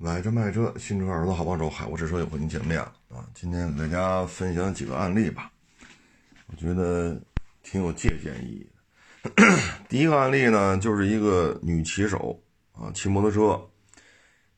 [0.00, 3.26] 买车卖车，新车二手车好帮手，海沃汽车又和您见面了啊！
[3.34, 5.50] 今天给大家分享几个案例吧，
[6.46, 7.20] 我觉得
[7.64, 8.70] 挺有借鉴意义
[9.24, 9.32] 的。
[9.90, 12.40] 第一个案例呢，就是一个女骑手
[12.74, 13.60] 啊，骑摩托车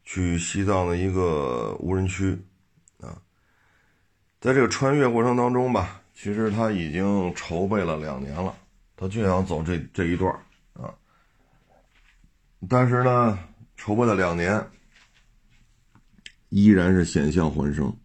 [0.05, 2.38] 去西藏的一个无人区
[3.01, 3.17] 啊，
[4.43, 8.54] 在这个穿越过程当中吧，其实她已经筹备了两年了，
[8.95, 10.31] 她就想走这这一段
[10.75, 10.93] 啊，
[12.69, 13.38] 但是呢，
[13.79, 14.63] 筹备了两年。
[16.51, 17.96] 依然是险象环生，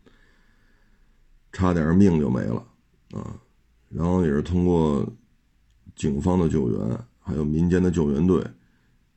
[1.52, 2.64] 差点命就没了
[3.12, 3.36] 啊！
[3.90, 5.04] 然后也是通过
[5.96, 8.46] 警方的救援，还有民间的救援队，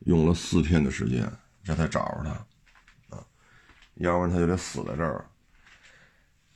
[0.07, 1.31] 用了四天的时间，
[1.63, 3.27] 这才找着他啊！
[3.97, 5.25] 要不然他就得死在这儿。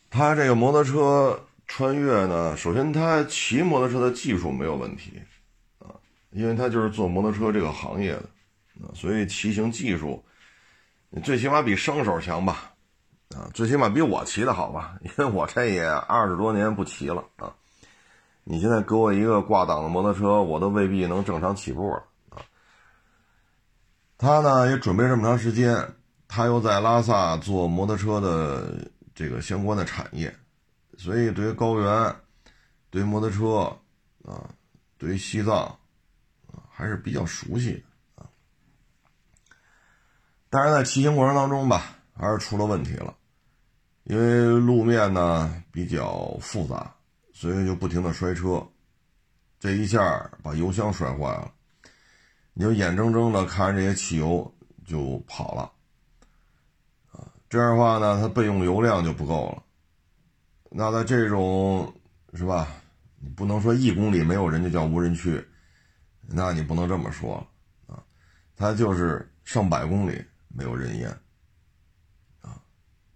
[0.08, 5.20] 他这个摩托车穿越呢，首先他骑摩托车的技术没有问题
[5.78, 5.92] 啊，
[6.30, 8.30] 因为他就是做摩托车这个行业的
[8.80, 10.24] 啊，所以骑行技术。
[11.14, 12.72] 你最起码比生手强吧，
[13.34, 17.52] 啊，最起码比我骑的好吧，因为我这也二十多年不骑了啊。
[18.44, 22.41] 你现在给我一个挂档的摩托车，我都未必能正常起步了啊。
[24.16, 25.86] 他呢也准备这么长时间，
[26.27, 30.34] 他又在拉萨做摩托车的这个相关的产业，
[30.97, 32.16] 所以对于高原、
[32.88, 33.76] 对于摩托车
[34.24, 34.48] 啊、
[34.97, 37.82] 对于西藏啊，还是比较熟悉的。
[40.55, 43.14] 但是在骑行过程当中吧，还是出了问题了，
[44.05, 46.94] 因为路面呢比较复杂，
[47.33, 48.62] 所以就不停的摔车，
[49.59, 51.50] 这一下把油箱摔坏了，
[52.53, 55.72] 你就眼睁睁的看着这些汽油就跑了，
[57.12, 59.62] 啊，这样的话呢，它备用油量就不够了，
[60.69, 61.91] 那在这种
[62.34, 62.69] 是吧？
[63.20, 65.42] 你不能说一公里没有人就叫无人区，
[66.27, 67.37] 那你不能这么说
[67.87, 68.05] 啊，
[68.55, 70.22] 它就是上百公里。
[70.55, 71.08] 没有人烟，
[72.42, 72.61] 啊，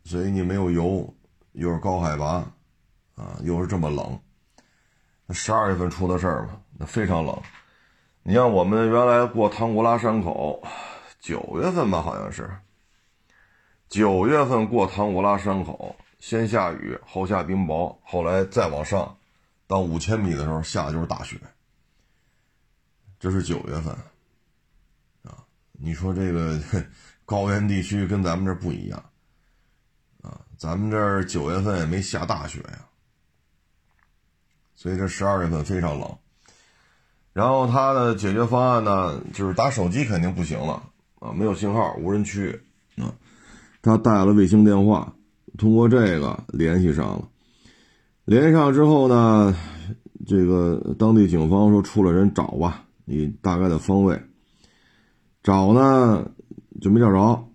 [0.05, 1.15] 所以你没有油，
[1.53, 2.51] 又是高海拔，
[3.15, 4.19] 啊，又是这么冷，
[5.27, 7.39] 那十二月份出的事儿嘛，那非常冷。
[8.23, 10.67] 你像我们原来过唐古拉山口，
[11.21, 12.51] 九月份吧，好像是
[13.89, 19.19] 九月份过唐古拉山口，先下雨后下冰雹，后来再往上
[19.67, 21.39] 到五千米的时候下的就是大雪，
[23.21, 23.95] 这是九月份，
[25.23, 26.59] 啊，你说这个。
[27.27, 29.05] 高原地区跟咱们这不一样，
[30.23, 32.87] 啊，咱们这儿九月份也没下大雪呀，
[34.77, 36.09] 所以这十二月份非常冷。
[37.33, 40.81] 然后他的解决方案呢，就是打手机肯定不行了
[41.19, 42.59] 啊，没有信号，无人区
[42.97, 43.13] 啊。
[43.83, 45.13] 他带了卫星电话，
[45.59, 47.29] 通过这个联系上了。
[48.25, 49.53] 联系上之后呢，
[50.29, 54.23] 这个当地警方说出了人找吧，你大概的方位
[55.43, 56.31] 找呢。
[56.81, 57.49] 就没找着，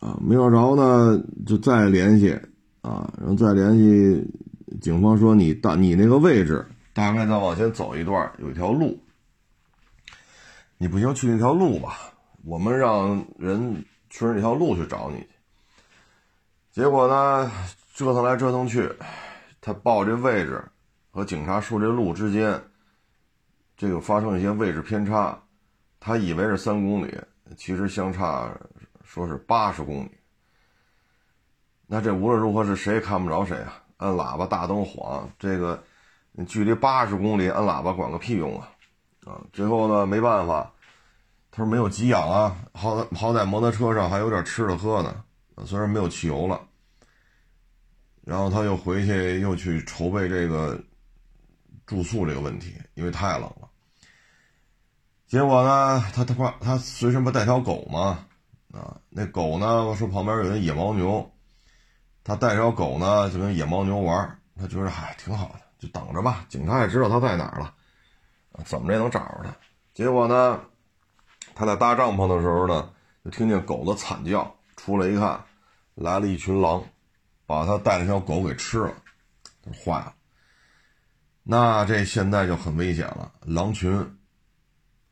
[0.00, 2.32] 啊，没找着呢，就再联系，
[2.80, 4.24] 啊，然后再联系，
[4.80, 8.98] 警方说你大你那个位置大概再往前走一段有一条路，
[10.78, 11.98] 你不行去那条路吧，
[12.44, 15.28] 我们让人顺着那条路去找你去。
[16.72, 17.50] 结果呢，
[17.94, 18.88] 折腾来折腾去，
[19.60, 20.62] 他报这位置
[21.10, 22.62] 和警察说这路之间，
[23.76, 25.38] 这个发生一些位置偏差，
[26.00, 27.14] 他以为是三公里。
[27.56, 28.50] 其实相差
[29.02, 30.10] 说是八十公里，
[31.86, 33.82] 那这无论如何是谁也看不着谁啊！
[33.96, 35.82] 按喇叭大灯晃，这个
[36.46, 38.70] 距离八十公里，按喇叭管个屁用啊！
[39.24, 40.72] 啊，最后呢没办法，
[41.50, 46.60] 他说没有给养啊，好好在摩托车上还有点吃的喝的，虽然没有汽油了，
[48.24, 50.78] 然后他又回去又去筹备这个
[51.86, 53.67] 住宿这个问题，因为太冷了。
[55.28, 58.24] 结果呢，他他怕他随身不带条狗吗？
[58.72, 59.94] 啊，那狗呢？
[59.94, 61.30] 说旁边有那野牦牛，
[62.24, 64.38] 他带条狗呢，就跟野牦牛玩。
[64.58, 66.46] 他觉得嗨，挺好的，就等着吧。
[66.48, 67.74] 警察也知道他在哪儿了，
[68.64, 69.54] 怎么着也能找着他。
[69.92, 70.60] 结果呢，
[71.54, 72.90] 他在搭帐篷的时候呢，
[73.22, 75.44] 就听见狗的惨叫，出来一看，
[75.94, 76.82] 来了一群狼，
[77.44, 78.94] 把他带那条狗给吃了，
[79.84, 80.14] 坏了。
[81.42, 84.14] 那这现在就很危险了，狼群。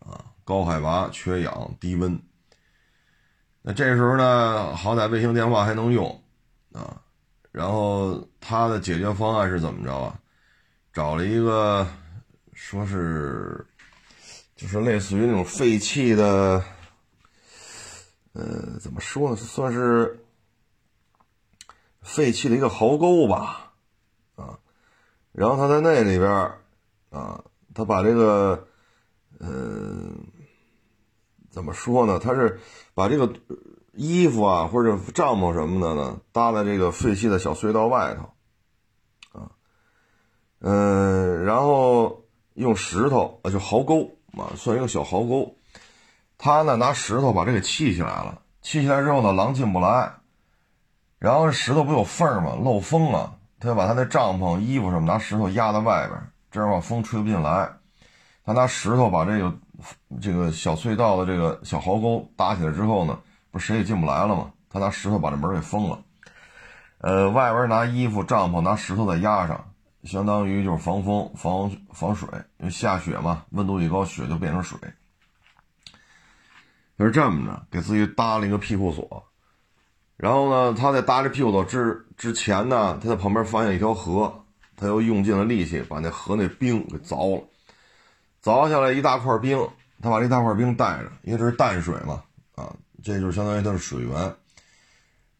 [0.06, 2.22] 啊高海拔、缺氧、低温，
[3.62, 6.22] 那这时候呢，好歹卫星电话还能用
[6.72, 7.02] 啊。
[7.50, 10.20] 然后他的解决方案是怎么着啊？
[10.92, 11.86] 找了一个，
[12.52, 13.66] 说是，
[14.54, 16.62] 就是类似于那种废弃的，
[18.34, 19.36] 呃，怎么说呢？
[19.36, 20.22] 算是
[22.02, 23.72] 废弃的一个壕沟吧，
[24.36, 24.58] 啊。
[25.32, 26.30] 然后他在那里边
[27.10, 27.42] 啊，
[27.74, 28.68] 他把这个，
[29.40, 30.26] 嗯。
[31.48, 32.18] 怎么说呢？
[32.18, 32.60] 他是
[32.92, 33.32] 把这个
[33.94, 39.48] 衣服啊或者帐篷什么的呢，搭在这个废弃的小隧道外头，啊，
[40.60, 45.56] 嗯，然后用石头啊，就壕沟啊，算一个小壕沟。
[46.36, 50.12] 他呢拿石头把这个砌起来了，砌起来之后呢，狼进不来。
[51.18, 52.54] 然后石头不有缝吗？
[52.62, 57.78] 漏风了，他就把他那帐篷、衣服什么拿石头压在外边，这样吧风吹不进来。
[58.46, 59.52] 他拿石头把这个
[60.22, 63.18] 这个小隧道的这个小壕沟搭起来之后呢，
[63.50, 64.52] 不谁也进不来了吗？
[64.70, 66.00] 他拿石头把这门给封了。
[66.98, 69.72] 呃，外边拿衣服、帐篷拿石头再压上，
[70.04, 72.28] 相当于就是防风、防防水。
[72.58, 74.78] 因为下雪嘛，温度一高，雪就变成水。
[76.96, 79.24] 他是这么着，给自己搭了一个庇护所。
[80.16, 84.44] 然后呢，他在搭这屁股斗之之前呢，他在旁边发现一条河，
[84.76, 87.44] 他又用尽了力气把那河那冰给凿了，
[88.46, 89.58] 凿下来一大块冰，
[90.00, 92.22] 他把这大块冰带着，因为这是淡水嘛，
[92.54, 92.72] 啊，
[93.02, 94.36] 这就是相当于它是水源。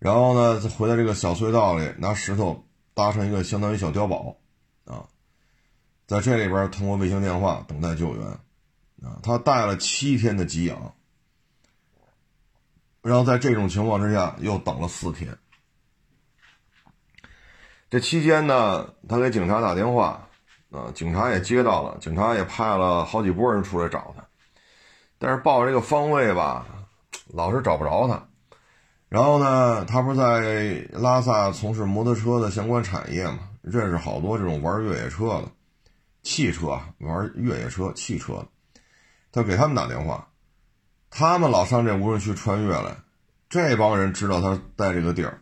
[0.01, 4.37] 然后呢，回到这个小隧道里，拿石头搭成一个相当于小碉堡，
[4.87, 5.07] 啊，
[6.09, 8.27] 在这里边通过卫星电话等待救援，
[9.05, 10.93] 啊，他带了七天的给养。
[13.03, 15.39] 然后在这种情况之下，又等了四天。
[17.89, 20.26] 这期间呢，他给警察打电话，
[20.77, 24.23] 啊，警察也接到了，警察也派了好几波人出来找他，
[25.19, 26.67] 但是报这个方位吧，
[27.29, 28.29] 老是找不着他。
[29.09, 35.45] 然后呢，他不是在拉萨从事摩托车的相关产业嘛，认识好多这种玩越野车的、
[36.23, 38.47] 汽车玩越野车、汽车的，
[39.33, 40.29] 他给他们打电话。
[41.09, 42.97] 他们老上这无人区穿越来，
[43.49, 45.41] 这帮人知道他在这个地儿，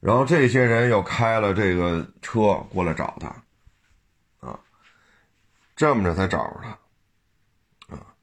[0.00, 3.44] 然后这些人又开了这个车过来找他，
[5.76, 6.60] 这么着才找着
[7.88, 8.16] 他，啊，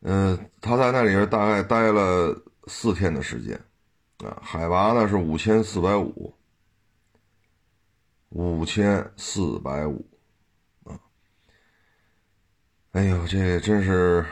[0.00, 3.54] 嗯，他在那里边大概待了四天的时间，
[4.18, 6.34] 啊，海拔呢是五千四百五，
[8.30, 10.04] 五千四百五，
[10.84, 10.98] 啊，
[12.92, 14.26] 哎呦，这真是。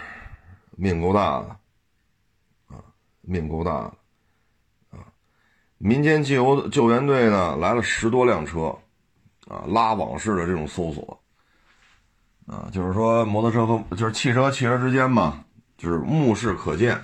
[0.74, 1.48] 命够大的，
[2.74, 2.82] 啊，
[3.20, 5.12] 命够大的，啊，
[5.76, 8.76] 民间救救援队呢来了十多辆车，
[9.46, 11.21] 啊，拉网式的这种搜索，
[12.46, 15.44] 啊，就是说摩托车和就是汽车汽车之间嘛，
[15.76, 17.00] 就是目视可见，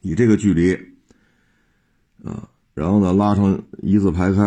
[0.00, 0.74] 以这个距离，
[2.24, 4.42] 啊，然后呢拉成一字排开，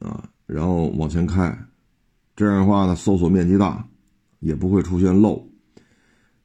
[0.00, 1.56] 啊，然后往前开，
[2.34, 3.86] 这样的话呢搜索面积大，
[4.40, 5.46] 也不会出现漏。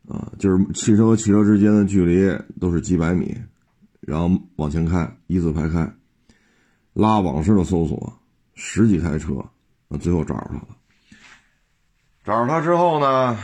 [0.08, 3.34] 啊，就是汽车和汽车之间的距离都是几百米，
[4.02, 5.90] 然后往前开，一字排开，
[6.92, 8.12] 拉网式的搜索，
[8.54, 9.36] 十几台车，
[9.88, 10.68] 那最后找着他了。
[12.32, 13.38] 找着他之后呢，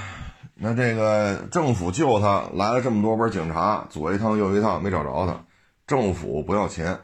[0.55, 5.43] 那这个政府救他来了这么多波警察，左一趟右一趟没找着他，
[5.85, 6.97] 政府不要钱，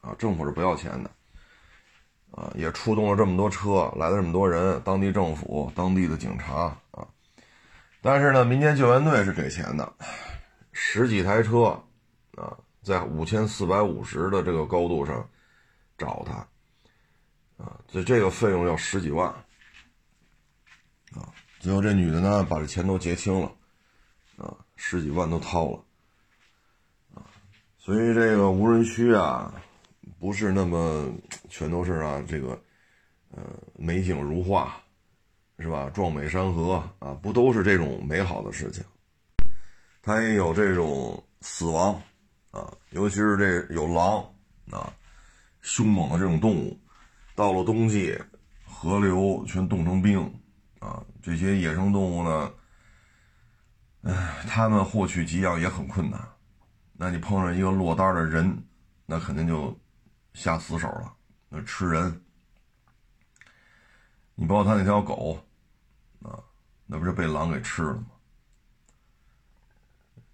[0.00, 1.10] 啊，政府是不要钱的，
[2.30, 7.04] 啊，也出动了这么多车，来了这么多人，当地政府、当地的警察啊。
[8.00, 9.92] 但是呢，民间救援队是给钱的，
[10.70, 11.82] 十几台车，
[12.36, 15.28] 啊，在五千四百五十的这个高度上
[15.98, 16.34] 找他，
[17.64, 19.34] 啊，所以这个费用要十几万，
[21.62, 23.52] 最后这女的呢，把这钱都结清了，
[24.36, 25.84] 啊，十几万都掏了，
[27.14, 27.22] 啊，
[27.78, 29.54] 所以这个无人区啊，
[30.18, 31.08] 不是那么
[31.48, 32.60] 全都是啊，这个，
[33.30, 33.42] 呃，
[33.76, 34.76] 美景如画。
[35.58, 35.88] 是吧？
[35.90, 38.82] 壮美山河啊，不都是这种美好的事情？
[40.02, 41.94] 它也有这种死亡
[42.50, 44.28] 啊，尤其是这有狼
[44.68, 44.92] 啊，
[45.60, 46.76] 凶猛的这种动物，
[47.36, 48.18] 到了冬季，
[48.66, 50.41] 河流全冻成冰
[50.82, 52.52] 啊，这些野生动物呢，
[54.02, 56.20] 哎，他们获取给养也很困难。
[56.94, 58.64] 那你碰上一个落单的人，
[59.06, 59.78] 那肯定就
[60.34, 61.14] 下死手了，
[61.48, 62.20] 那吃人。
[64.34, 65.38] 你包括他那条狗，
[66.20, 66.42] 啊，
[66.84, 68.06] 那不是被狼给吃了吗？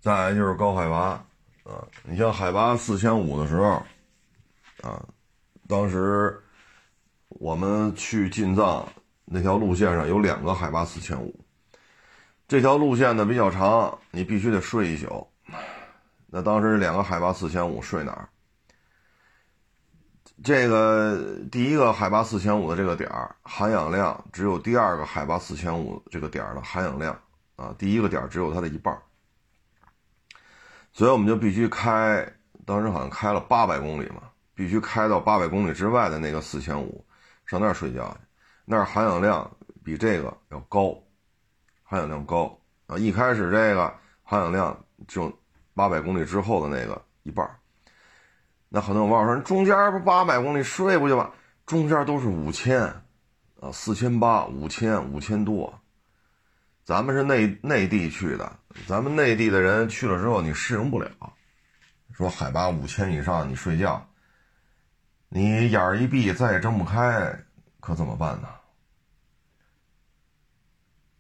[0.01, 1.23] 再就是高海拔，
[1.65, 3.85] 啊，你像海拔四千五的时候，
[4.81, 5.05] 啊，
[5.67, 6.43] 当时
[7.29, 8.89] 我们去进藏
[9.31, 11.45] 那条路线上有两个海拔四千五，
[12.47, 15.27] 这条路线呢比较长，你必须得睡一宿。
[16.27, 18.29] 那当时两个海拔四千五睡哪儿？
[20.45, 21.21] 这个
[21.51, 27.19] 第一个海拔四千五的这个点儿含氧量只有第二个海拔四千五这个点儿的含氧量
[27.57, 29.03] 啊，第一个点儿只有它的一半儿，
[30.93, 32.25] 所以我们就必须开，
[32.65, 34.23] 当时好像开了八百公里嘛，
[34.55, 37.05] 必须开到八百公里之外的那个四千五，
[37.45, 38.28] 上那儿睡觉去，
[38.71, 39.51] 那儿含氧量
[39.83, 40.95] 比这个要高，
[41.83, 45.33] 含氧量高啊，一开始这个含氧量就
[45.73, 47.49] 八百公里之后的那个一半。
[48.69, 51.31] 那很多网友说，中间不八百公里睡不就完？
[51.65, 52.83] 中间都是五千，
[53.59, 55.81] 啊，四千八、五千、五千多。
[56.85, 58.53] 咱们是内内地去的，
[58.87, 61.11] 咱们内地的人去了之后，你适应不了。
[62.13, 64.07] 说海拔五千以上，你睡觉，
[65.31, 67.45] 你眼儿一闭再也睁不开，
[67.89, 68.49] 可怎么办呢？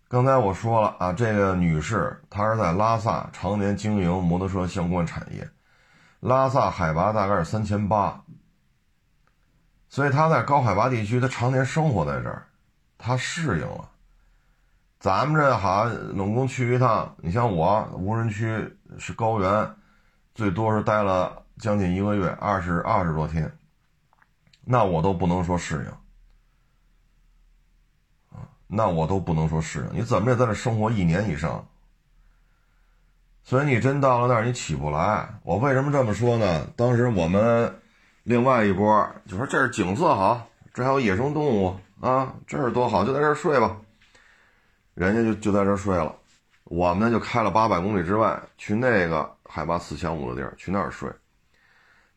[0.06, 5.48] 刚才我说了啊，这个女士她是在拉萨常年经营摩托车相关产业。
[6.20, 8.22] 拉萨海拔大概是三千八，
[9.88, 12.46] 所以他在高海拔地区，他常年生活在这儿，
[12.98, 13.88] 他适应了。
[15.00, 19.74] 咱们这好拢共去一趟，你像我无人区是高原，
[20.34, 23.50] 最多是待了将近一个月，二十二十多天，
[24.64, 25.92] 那我都不能说适应，
[28.68, 30.00] 那我都不能说适应。
[30.00, 31.66] 你怎么也在这生活一年以上？
[33.42, 35.26] 所以你真到了那儿，你起不来。
[35.42, 36.66] 我为什么这么说呢？
[36.76, 37.74] 当时我们
[38.22, 43.74] 另外一波就说这儿景色好，这还有野生动物啊，这儿多好，就在这儿睡吧。
[44.92, 46.14] 人家就就在这儿睡了，
[46.64, 51.10] 我们呢就开了八百公里之外，去那个海拔四千五的地儿去那儿睡。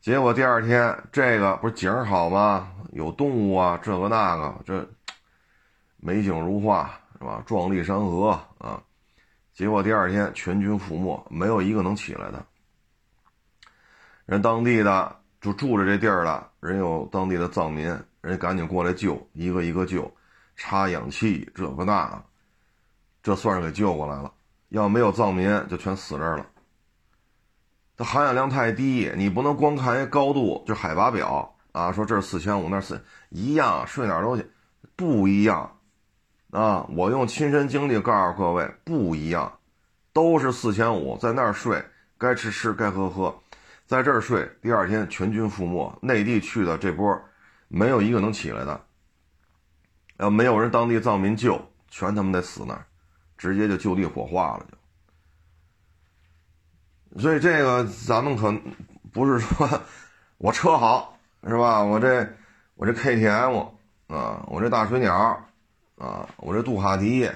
[0.02, 2.68] 结果第二天这个不是景好吗？
[2.92, 4.90] 有动物啊，这个那个，这
[6.02, 7.42] 美景如画是吧？
[7.46, 8.84] 壮丽山河啊。
[9.54, 12.46] 结果第二天全军覆没，没有一个能起来的。
[14.26, 20.12] 人当地的就住着这地儿了，人有当地的藏民，人赶紧过来救，一个一个救，
[20.56, 22.24] 插氧气，这个那，
[23.22, 24.34] 这算是给救过来了。
[24.70, 26.46] 要没有藏民，就全死这儿了。
[27.98, 34.50] 它含氧量太低，你不能光看一高度，就海拔表啊，说这是四千五，那是一样，睡哪儿都行，
[34.96, 35.78] 不一样。
[36.52, 36.86] 啊！
[36.90, 39.60] 我用亲身经历告诉各位，不一样，
[40.12, 41.82] 都是四千五，在那儿睡，
[42.18, 43.34] 该吃吃，该喝喝，
[43.86, 45.98] 在这儿睡，第二天全军覆没。
[46.02, 47.18] 内地去的这波，
[47.70, 48.82] 没有一个能起来的，
[50.18, 52.86] 要没有人当地藏民救，全他妈得死那儿，
[53.38, 54.66] 直接就就地火化了
[57.14, 57.22] 就。
[57.22, 58.54] 所以这个咱们可
[59.14, 59.82] 不是说
[60.38, 61.18] 我车好
[61.48, 61.82] 是吧？
[61.82, 62.28] 我这
[62.76, 63.70] 我这 KTM
[64.08, 65.48] 啊，我这大水鸟。
[66.02, 67.30] 啊，我这杜卡迪，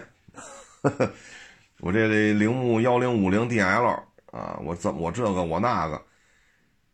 [1.81, 6.01] 我这这铃木幺零五零 DL 啊，我怎我这个我那个，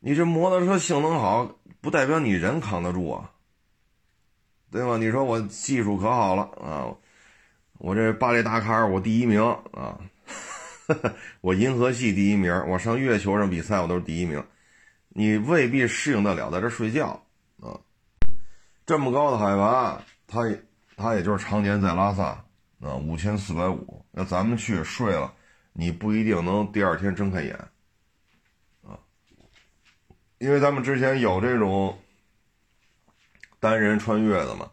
[0.01, 1.50] 你这摩托车性能好，
[1.80, 3.32] 不代表你人扛得住啊，
[4.70, 4.98] 对吧？
[4.98, 6.92] 你说我技术可好了啊，
[7.78, 9.98] 我这巴黎达喀尔我第一名啊，
[11.40, 14.44] 我银河系第一名，我上月球上比赛我都是第一名，
[15.08, 17.24] 你未必适应得了在这睡觉
[17.62, 17.80] 啊，
[18.86, 20.42] 这么高的海拔，它。
[21.01, 22.25] 他也就是常年在拉萨，
[22.81, 24.05] 啊，五千四百五。
[24.12, 25.34] 那咱们去睡了，
[25.74, 27.55] 你不一定能第二天睁开眼，
[28.84, 28.93] 啊，
[30.38, 31.98] 因为咱们之前有这种
[33.60, 34.70] 单人穿越的嘛，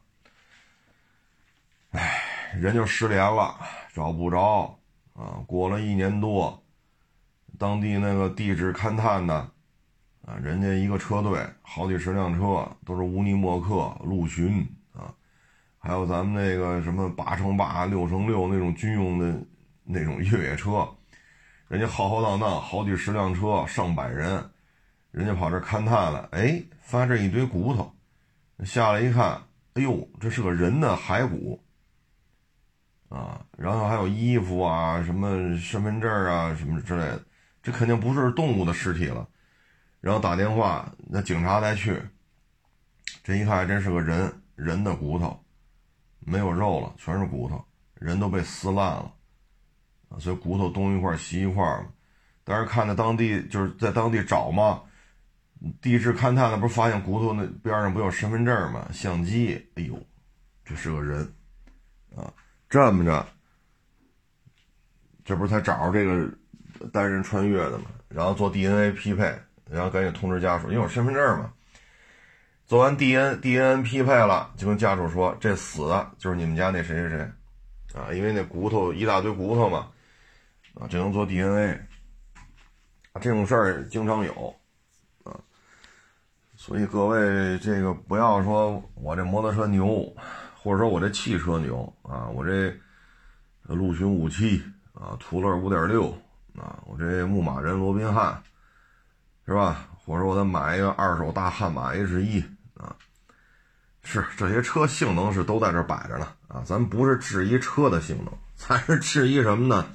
[1.92, 2.22] 哎，
[2.54, 3.58] 人就失联了，
[3.94, 4.78] 找不着，
[5.14, 6.62] 啊，过了一年多，
[7.58, 9.34] 当地那个地质勘探的，
[10.26, 14.66] 啊，人家一个车队好几十辆车，都是乌尼莫克陆巡。
[15.78, 19.40] 还有咱们那个什么八乘八、六乘六那种军用的
[19.84, 20.88] 那种越野车，
[21.68, 24.50] 人家浩浩荡荡好几十辆车，上百人，
[25.12, 27.94] 人家跑这勘探了，哎，发现一堆骨头，
[28.64, 29.40] 下来一看，
[29.74, 31.62] 哎呦，这是个人的骸骨
[33.08, 33.40] 啊！
[33.56, 37.24] 然后还有衣服啊，什么身份证啊，什么之类的，
[37.62, 39.26] 这肯定不是动物的尸体了。
[40.00, 42.00] 然后打电话，那警察再去，
[43.22, 45.38] 这一看，真是个人人的骨头。
[46.28, 49.12] 没有肉了，全是骨头，人都被撕烂了，
[50.18, 51.64] 所以骨头东一块西一块。
[52.44, 54.82] 但是看着当地就是在当地找嘛，
[55.80, 58.88] 地质勘探的不是发现骨头那边上不有身份证吗？
[58.92, 59.98] 相机，哎呦，
[60.64, 61.30] 这是个人，
[62.16, 62.32] 啊，
[62.68, 63.26] 这么着，
[65.24, 67.86] 这不是才找着这个单人穿越的嘛？
[68.08, 71.52] 然后做 DNA 匹配，然后赶紧通知家属，因为有身份证嘛。
[72.68, 79.88] 做完 D N D N 匹配了，就跟家属说，这死的就是你们家那谁谁谁，啊，因为那骨头一大堆骨头嘛，
[80.74, 81.80] 啊，只能做 D N A，
[83.22, 84.54] 这种事儿经常有，
[85.24, 85.32] 啊，
[86.56, 90.14] 所以各位这个不要说我这摩托车牛，
[90.62, 92.70] 或者说我这汽车牛啊，我这
[93.62, 96.10] 陆巡五七啊，途乐五点六
[96.54, 98.42] 啊，我这牧马人罗宾汉，
[99.46, 99.88] 是吧？
[100.04, 102.44] 或者我再买一个二手大悍马 H 一。
[102.78, 102.96] 啊，
[104.02, 109.86] 是这些车性能是都在这摆着呢啊，咱不是质疑车的性能，咱是质疑什么呢？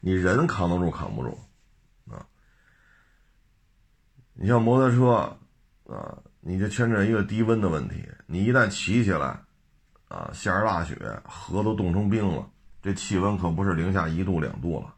[0.00, 1.38] 你人扛得住扛不住
[2.10, 2.24] 啊？
[4.34, 5.36] 你像摩托车
[5.92, 9.42] 啊，你就牵扯一个低温的问题，你一旦骑起来，
[10.08, 12.48] 啊，下着大雪，河都冻成冰了，
[12.82, 14.94] 这气温可不是零下一度两度了。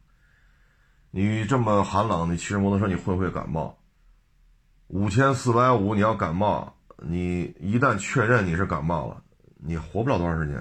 [1.10, 3.78] 你这么寒冷，你骑着摩托车，你会不会感冒？
[4.88, 9.22] 五千四百五，你要感冒，你一旦确认你是感冒了，
[9.56, 10.56] 你活不了多长时间。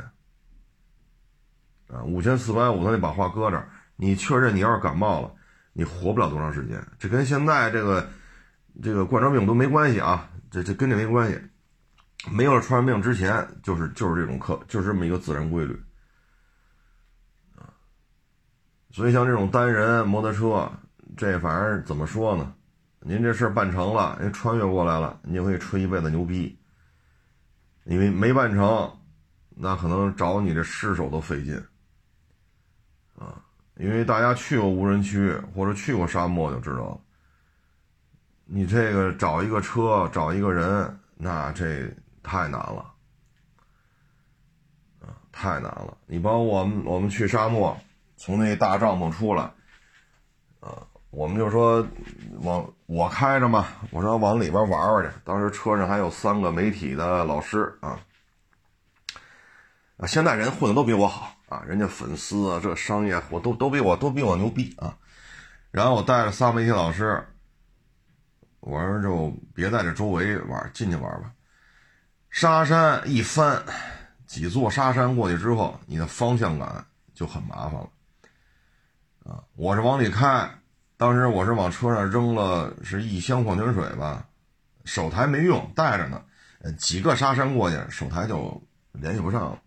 [1.88, 3.70] 啊，五千四百五，咱得把话搁这儿。
[3.96, 5.34] 你确认你要是感冒了，
[5.74, 6.82] 你活不了多长时间。
[6.98, 8.10] 这跟现在这个
[8.82, 11.40] 这个冠状病毒没关系啊，这这跟这没关系。
[12.32, 15.80] 没有了传染病之前，就是就是这种课，就是这么一个自然规律。
[18.92, 20.72] 所以，像这种单人摩托车，
[21.16, 22.54] 这反正怎么说呢？
[23.02, 26.58] 您这事办成了，您穿越过来了，你就可以吹一辈子牛逼。
[27.84, 28.96] 因为没办成，
[29.50, 31.56] 那可能找你这尸首都费劲
[33.18, 33.44] 啊！
[33.78, 37.02] 因为大家去过无人区或者去过沙漠就知道了，
[38.46, 41.92] 你这个找一个车，找一个人，那这
[42.22, 42.94] 太难了
[45.00, 45.98] 啊，太难了！
[46.06, 47.76] 你包括我们，我们去沙漠。
[48.16, 49.42] 从那大帐篷出来，
[50.60, 51.86] 啊，我们就说
[52.40, 55.10] 往我开着嘛，我说往里边玩玩去。
[55.26, 58.00] 当时车上还有三个媒体的老师啊，
[59.98, 64.98] 啊，现在人混的都比我好啊，人家粉丝啊，这商业我都都比我都比我牛逼啊。
[65.70, 67.22] 然后我带着仨媒体老师，
[68.62, 71.32] 我说就别在这周围玩，进去玩吧。
[72.30, 73.62] 沙山一翻，
[74.26, 77.90] 几座沙山过去之后，你的方向感就很麻烦了。
[79.26, 80.50] 啊，我是往里开，
[81.02, 84.24] 当时我是往车上扔了是一箱矿泉水吧，
[84.86, 86.22] 手台没用，带着呢，
[86.78, 89.60] 几个沙山过去，手台就联系不上了。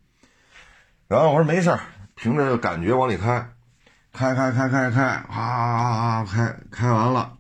[1.09, 1.77] 然后我说没事
[2.15, 3.49] 凭着感觉往里开，
[4.13, 7.37] 开开开开开，啊啊啊开开完了，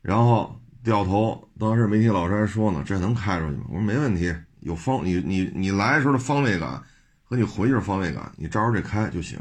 [0.00, 3.64] 然后掉头，当时媒体老师还说呢，这能开出去吗？
[3.68, 6.82] 我说没问题，有方你你你来的时候的方位感
[7.24, 9.38] 和你回去的方位感，你照着这开就行。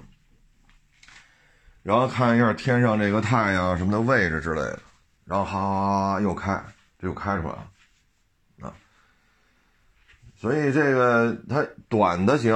[1.84, 4.80] 然后看一下天上这个太阳什么的位置之类的，
[5.26, 6.63] 然后哈哈哈又开，
[7.00, 8.74] 这又开出来了，啊，
[10.36, 12.56] 所以这个它短的行，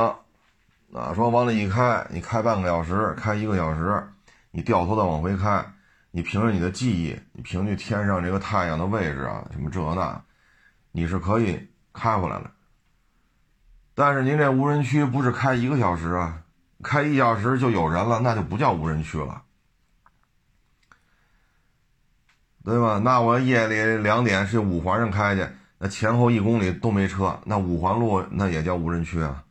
[0.93, 4.07] 啊，说往里一开，你开半个小时，开一个小时，
[4.51, 5.65] 你掉头再往回开，
[6.11, 10.21] 你凭着你的记忆，你凭据天上这个太阳的位置啊，什么这那，
[10.91, 12.51] 你是可以开回来的。
[13.95, 16.43] 但是您这无人区不是开一个小时啊？
[16.85, 19.41] 开一小时就有人了，那就不叫无人区了，
[22.63, 22.99] 对吧？
[23.03, 25.47] 那我夜里两点是五环上开去，
[25.79, 29.43] 那前后一公里都没车，那五环路那也叫无人区啊，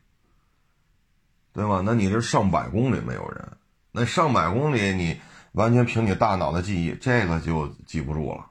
[1.52, 1.82] 对吧？
[1.84, 3.56] 那你这上百公里没有人，
[3.90, 5.20] 那上百公里你
[5.52, 8.46] 完全凭你大脑的记忆，这个就记不住了。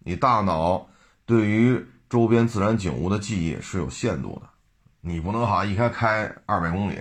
[0.00, 0.88] 你大脑
[1.24, 4.48] 对于周边自然景物的记忆是有限度的，
[5.00, 6.98] 你不能哈一开开二百公里。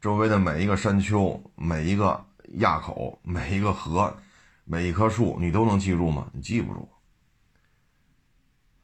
[0.00, 2.24] 周围的每一个山丘、每一个
[2.58, 4.16] 垭口、每一个河、
[4.64, 6.30] 每一棵树，你都能记住吗？
[6.32, 6.88] 你记不住。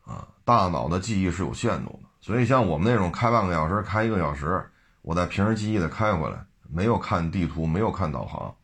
[0.05, 4.71] 啊，大脑的记忆是有限度的，所以像我们那种开半个小时、开一个小时，
[5.03, 8.55] 我在平时记忆的开回来，没有看地图，没有看导航，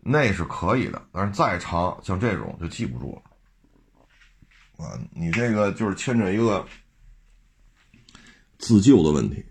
[0.00, 1.02] 那是可以的。
[1.10, 4.84] 但是再长，像这种就记不住了。
[4.84, 6.64] 啊，你这个就是牵扯一个
[8.58, 9.44] 自救的问题。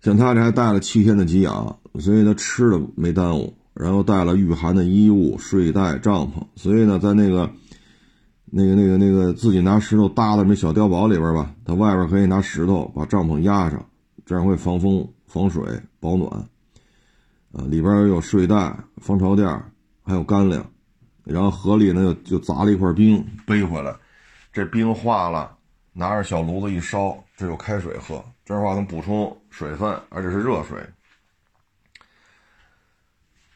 [0.00, 7.50] 像他这还带了七天的给养，所以他吃的没耽误，然后带了御寒的衣物、睡袋、帐篷，所以呢，在那个、
[8.46, 13.84] 那个、那个、那个自己拿石头搭的那小碉堡里边吧，他外边可以拿石头把帐篷压上，
[14.24, 15.62] 这样会防风、防水、
[16.00, 16.30] 保暖。
[17.52, 19.46] 啊，里边有睡袋、防潮垫，
[20.04, 20.64] 还有干粮。
[21.24, 23.94] 然后河里呢，就就砸了一块冰背回来，
[24.52, 25.50] 这冰化了，
[25.92, 28.22] 拿着小炉子一烧，这有开水喝。
[28.44, 30.78] 这样的话能补充水分，而且是热水。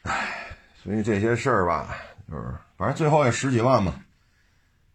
[0.01, 0.47] 唉，
[0.81, 1.95] 所以这些事儿吧，
[2.27, 3.93] 就是反正最后也十几万嘛，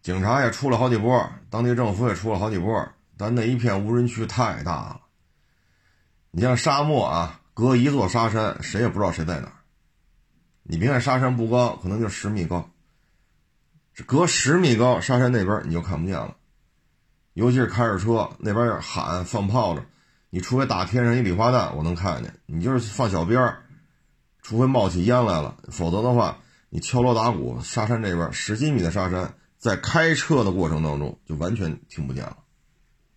[0.01, 4.99] 警察也出了好几波，当地政府也出了好几波，但那一片无人区太大了。
[6.31, 9.53] 你像沙漠啊，隔一座沙山，谁也不知道谁在哪儿。
[10.63, 12.69] 你别看沙山不高，可能就十米高，
[14.05, 16.35] 隔十米高，沙山那边你就看不见了。
[17.33, 19.85] 尤其是开着车，那边喊放炮仗，
[20.29, 22.33] 你除非打天上一礼花弹，我能看见。
[22.45, 23.63] 你就是放小鞭儿，
[24.41, 26.37] 除非冒起烟来了，否则的话，
[26.69, 32.37] 你敲锣打鼓，沙山这边十几米的沙山，在开车的过程当中就完全听不见了，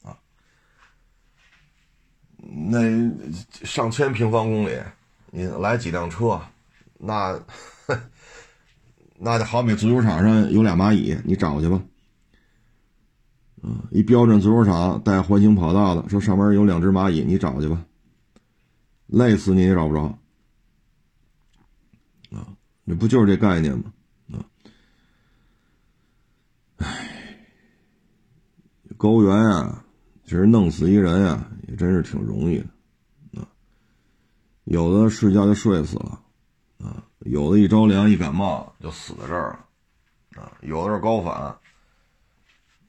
[0.02, 0.16] 啊，
[2.36, 2.80] 那
[3.64, 4.78] 上千平方公里，
[5.30, 6.40] 你来几辆车，
[6.98, 7.36] 那
[9.18, 11.80] 那就好比足球场上有俩蚂蚁，你找去吧。
[13.90, 17.84] 一标准足球场带环形跑道的，说上面有两只蚂蚁，你找去吧。
[19.06, 20.02] 累死你也找不着。
[22.30, 22.48] 啊，
[22.86, 23.84] 这不就是这概念吗？
[24.32, 24.44] 啊，
[26.78, 27.46] 唉，
[28.96, 29.84] 高原啊，
[30.24, 33.40] 其实弄死一人呀，也真是挺容易的。
[33.40, 33.46] 啊，
[34.64, 36.20] 有的睡觉就睡死了，
[36.78, 39.50] 啊，有的一着凉一感冒就死在这儿
[40.34, 41.56] 了，啊，有的是高反。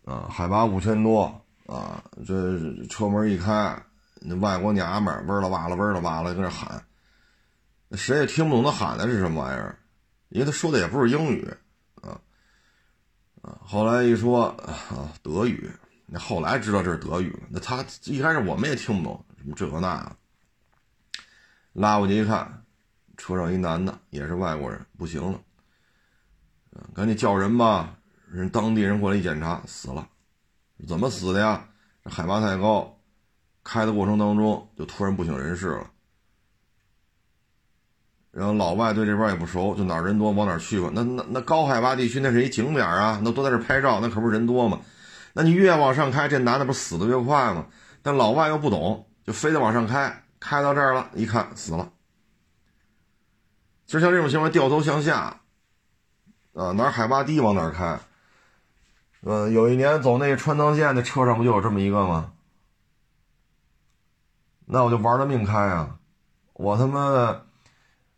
[0.05, 1.23] 啊，海拔五千多
[1.65, 2.03] 啊！
[2.27, 3.75] 这车门一开，
[4.21, 6.85] 那外国娘们儿哇啦哇啦哇啦哇啦跟那喊，
[7.93, 9.79] 谁也听不懂他喊的是什么玩意儿，
[10.29, 11.51] 因为他说的也不是英语
[12.03, 12.21] 啊
[13.41, 13.57] 啊！
[13.63, 15.71] 后来一说啊德语，
[16.05, 17.39] 那后来知道这是德语了。
[17.49, 20.15] 那他一开始我们也听不懂什么这个那，
[21.73, 22.63] 拉过去一看，
[23.17, 25.41] 车上一男的也是外国人，不行了，
[26.93, 27.94] 赶紧叫人吧。
[28.35, 30.05] 人当地人过来一检查，死了，
[30.85, 31.65] 怎么死的呀？
[32.03, 32.99] 海拔太高，
[33.63, 35.89] 开的过程当中就突然不省人事了。
[38.31, 40.91] 然后老外对这边也不熟，就哪人多往哪去吧。
[40.93, 44.81] 那那那高海拔地区那是一景点啊，那都在这拍照，那可不是人多吗？
[45.31, 47.67] 那你越往上开，这男的不死的越快吗？
[48.01, 51.89] 但老外又不懂，就非得往上开，开到这儿了，一看死了。
[53.85, 55.39] 就像这种情况，掉头向下，
[56.53, 57.97] 啊，哪海拔低往哪开。
[59.27, 62.31] 嗯，有一年走那川藏线，那车上不就有这么一个吗？
[64.67, 65.97] 那我就玩了命开啊！
[66.53, 67.47] 我他妈的，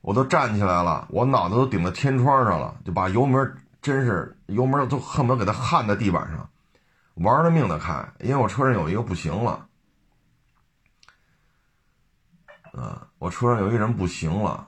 [0.01, 6.49] 我都站起来了，我脑袋都顶在天窗上了，就把油门真是油门都恨不得给它焊在地板上，
[7.13, 9.65] 玩了命的开，因为我车上有一个不行了，
[12.73, 14.67] 啊，我车上有一人不行了，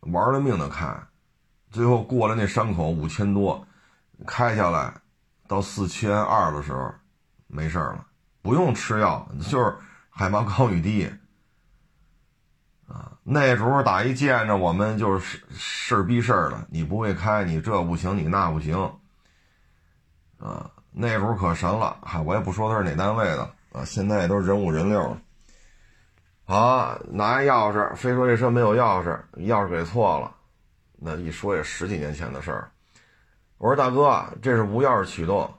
[0.00, 0.94] 玩了命的开，
[1.70, 3.66] 最后过了那山口五千多，
[4.26, 4.92] 开下来。
[5.48, 6.92] 到四千二的时候，
[7.48, 8.06] 没事了，
[8.42, 9.74] 不用吃药， 就是
[10.10, 11.10] 海拔高与低。
[12.86, 18.76] 啊，那时候打一见着我们就是事儿逼事儿了，你不会开，你这不行，你那不行。
[20.38, 25.16] 啊，那时候可神了，嗨，我也不说他是哪单位的啊，现在也都人五人六。
[26.46, 30.34] 啊，拿钥匙，非说这车没有钥匙，钥匙给错了，
[30.96, 32.70] 那一说也十几年前的事儿。
[33.58, 35.52] 我说大哥，这是无钥匙启动，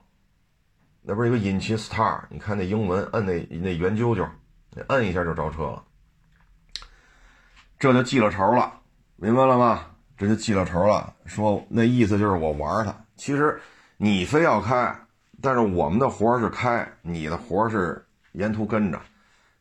[1.01, 4.25] 那不是一个引擎 star，你看那英文，摁那那圆揪揪，
[4.87, 5.83] 摁一下就着车了，
[7.77, 8.71] 这就记了仇了，
[9.17, 9.85] 明白了吗？
[10.17, 11.13] 这就记了仇了。
[11.25, 13.61] 说那意思就是我玩他，其实
[13.97, 14.97] 你非要开，
[15.41, 19.01] 但是我们的活是开，你的活是沿途跟着，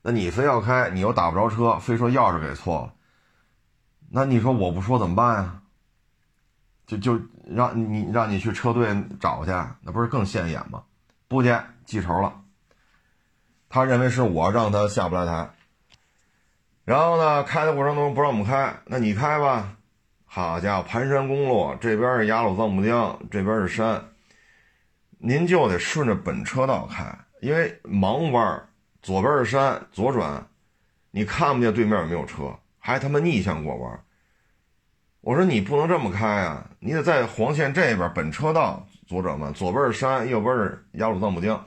[0.00, 2.94] 那你非要开，你又打不着车，非说钥匙给错了，
[4.10, 5.62] 那你说我不说怎么办呀？
[6.86, 9.50] 就就让你让你去车队找去，
[9.82, 10.82] 那不是更现眼吗？
[11.26, 12.40] 不去记仇了。
[13.68, 15.50] 他认为是我让他下不来台。
[16.84, 19.76] 然后呢，开的过程中不让我们开，那你开吧。
[20.24, 24.04] 好家伙，盘山公路这边是雅鲁藏布江，这边是山，
[25.18, 28.68] 您就得顺着本车道开，因为盲弯，
[29.02, 30.46] 左边是山，左转，
[31.10, 34.04] 你看不见对面有没有车，还他妈逆向过弯。
[35.20, 41.66] 我说你不能这么开啊，你得在黄线这边本车道左转弯，左边是山，右边是雅鲁藏布江，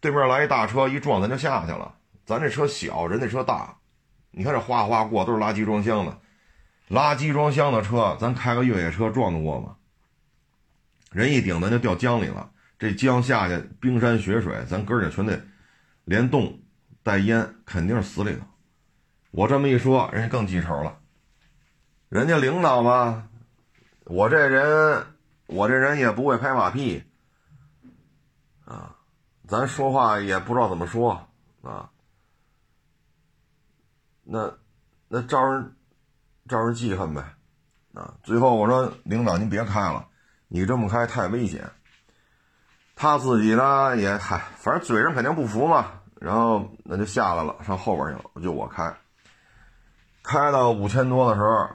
[0.00, 1.94] 对面来一大车一撞咱就下去了。
[2.26, 3.76] 咱这车小，人那车大，
[4.30, 6.18] 你看这哗哗过都是垃圾装箱的，
[6.88, 9.76] 垃圾装箱的车，咱开个越野车撞得过吗？
[11.12, 15.40] 人一顶咱就掉江里了，这江下去冰山雪水，咱哥儿全得
[16.04, 16.60] 连冻
[17.02, 18.40] 带淹，肯定是死里头。
[19.30, 20.99] 我这么一说，人家更记仇了。
[22.10, 23.28] 人家领导嘛，
[24.06, 25.06] 我这人，
[25.46, 27.04] 我这人也不会拍马屁，
[28.64, 28.96] 啊，
[29.46, 31.28] 咱说话也不知道怎么说
[31.62, 31.88] 啊，
[34.24, 34.52] 那
[35.06, 35.76] 那招人
[36.48, 37.22] 招人记恨呗，
[37.94, 40.08] 啊，最后我说领导您别开了，
[40.48, 41.70] 你这么开太危险。
[42.96, 48.92] 他自己呢也嗨，反正嘴上肯定不服嘛，然后那就下来了，上后边去了，就我开，
[50.24, 51.70] 开到五千多的时候。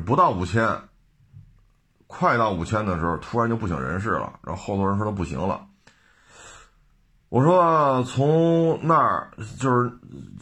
[0.00, 0.80] 不到五千，
[2.06, 4.40] 快到五千的时候，突然就不省人事了。
[4.42, 5.66] 然后后头人说他不行了。
[7.28, 9.90] 我说从那儿就是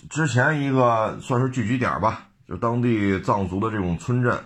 [0.09, 4.45] 之前一个算是聚集点吧，就当地藏族的这种村镇，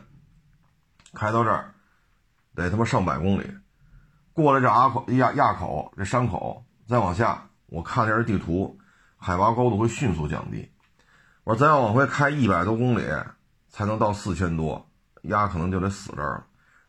[1.14, 1.72] 开到这儿
[2.54, 3.50] 得他妈上百公里，
[4.34, 8.78] 过了这阿口亚垭口这山口，再往下，我看这是地图，
[9.16, 10.70] 海拔高度会迅速降低。
[11.44, 13.04] 我说再要往回开一百多公里
[13.70, 14.86] 才能到四千多。
[15.24, 16.44] 鸭可能就得死这儿了，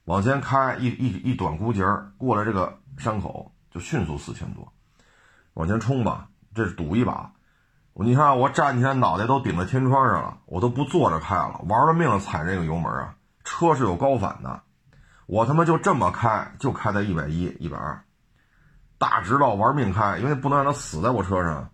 [0.06, 1.84] 往前开一一一短箍节
[2.18, 4.72] 过了这个山口就迅速四千多，
[5.54, 7.32] 往前冲吧，这是赌一把。
[7.98, 13.16] 你看我站起来脑袋都顶在天窗上了，我都不坐着开了，玩了命了踩这个油门啊！
[13.46, 14.62] 车是有高反的，
[15.28, 18.04] 我他妈就这么开，就开在一百一、一百二，
[18.98, 21.70] 大直道玩命开，因为不能让它死在我车上。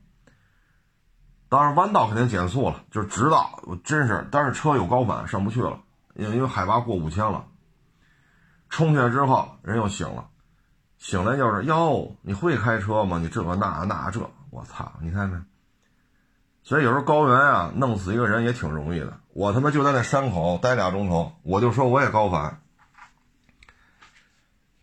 [1.49, 5.79] 当然弯道肯定减速了，就直道，我真是，但是车有高反上不去了，
[6.15, 7.47] 因为海拔过五千了。
[8.69, 10.29] 冲下来之后，人又醒了，
[10.97, 13.17] 醒来就是哟，你会开车吗？
[13.19, 15.45] 你这个那那这，我操，你看看。
[16.63, 19.19] 所以有时候高原啊，弄死一个人也挺容易的。
[19.33, 22.61] 我他妈就在那山口待俩钟头，我就说我也高反，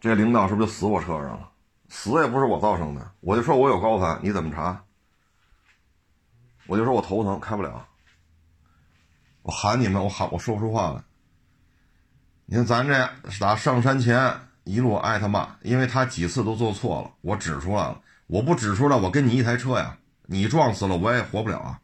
[0.01, 1.51] 这领导是不是就死我车上了？
[1.89, 4.85] 死也不是我造成的，我就说我有高反，你怎么查？
[6.67, 7.87] 我就说我头疼，开不了。
[9.41, 11.03] 我喊你们，我喊我说不出话来。
[12.51, 14.35] 你看咱这打上山前
[14.65, 18.01] 一路挨他骂，因为他几次都做错了，我指出来了。
[18.27, 19.99] 我不指出来，我跟你一台车呀。
[20.31, 21.81] 你撞死了，我也活不了啊，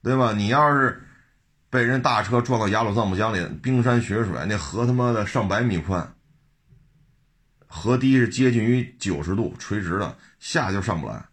[0.00, 0.32] 对吧？
[0.32, 1.04] 你要是
[1.70, 6.14] 被人大车撞到雅鲁藏布江里，冰山雪水，那河他妈的上百米宽，
[7.66, 11.24] 河堤是接近于九十度垂直的，下就上不来。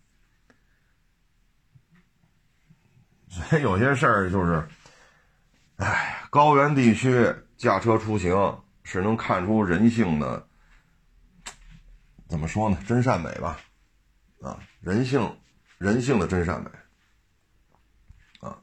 [3.29, 4.67] 所以有些事儿就是，
[5.77, 8.35] 哎，高原地区驾车出行
[8.81, 10.47] 是能看出人性的，
[12.27, 12.77] 怎么说呢？
[12.87, 13.59] 真善美吧。
[14.41, 15.39] 啊，人性，
[15.77, 16.71] 人性的真善美，
[18.39, 18.57] 啊，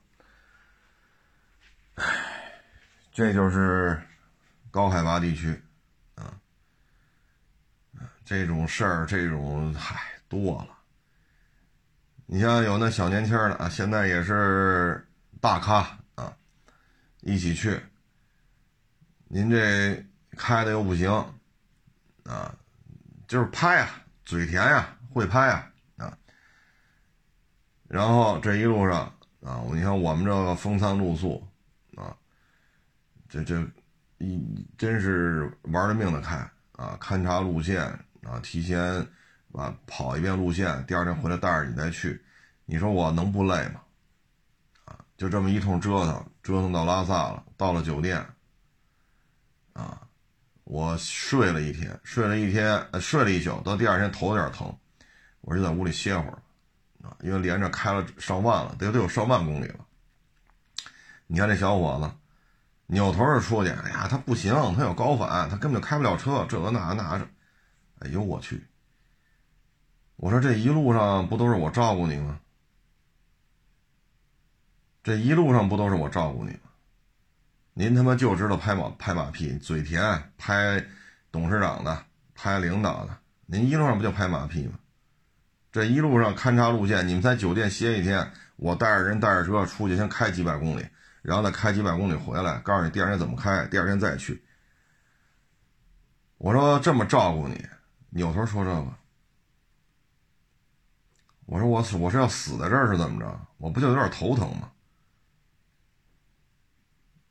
[1.94, 2.04] 唉，
[3.12, 4.02] 这就是
[4.72, 5.62] 高海拔地区，
[6.16, 6.34] 啊，
[8.24, 10.76] 这种事儿，这种嗨多了。
[12.26, 15.06] 你像有那小年轻的啊，现在也是
[15.40, 16.36] 大咖啊，
[17.20, 17.80] 一起去，
[19.28, 20.04] 您这
[20.36, 21.10] 开的又不行，
[22.24, 22.54] 啊，
[23.26, 23.90] 就是拍呀，
[24.24, 24.94] 嘴甜呀。
[25.10, 26.16] 会拍啊啊！
[27.88, 31.44] 然后这一路上啊，你看我们这个风餐露宿
[31.96, 32.14] 啊，
[33.28, 33.66] 这这
[34.18, 36.36] 一真是玩了命的开
[36.72, 37.82] 啊，勘察路线
[38.22, 38.80] 啊，提前
[39.50, 42.22] 啊跑一遍路线，第二天回来带着你再去，
[42.66, 43.80] 你说我能不累吗？
[44.84, 48.24] 啊，就这么一通折腾，折腾到拉萨了，到了酒店
[49.78, 50.02] 啊，
[50.64, 54.76] 我睡了一天，睡了一天，睡了一宿，到第二天头有点疼。
[55.40, 56.42] 我就在屋里歇会儿，
[57.02, 59.86] 啊，因为连着开了上万了，得得有上万公里了。
[61.28, 62.10] 你看这小伙子，
[62.86, 67.28] 扭头就出去，哎呀，他不行，他有高反，他根本就开不了车，这个那那着。
[68.00, 68.66] 哎呦我去！
[70.16, 72.40] 我说这一路上不都是我照顾你吗？
[75.04, 76.67] 这一路上不都是我照顾你吗？
[77.78, 80.02] 您他妈就知道拍马拍马屁，嘴甜，
[80.36, 80.84] 拍
[81.30, 84.72] 董事长的，拍领导的，您一路上不就拍马屁吗？
[85.70, 90.84] 这一路上勘察路线，你们在酒店歇一天，我带着人带着车出去，先开几百公里，
[91.22, 94.42] 然后再开几百公里回来，告诉你第二天怎么开，第二天再去。
[96.38, 97.64] 我说这么照顾你，
[98.10, 98.92] 扭头说这个，
[101.46, 103.40] 我说我我是要死在这儿是怎么着？
[103.58, 104.68] 我不就有点头疼吗？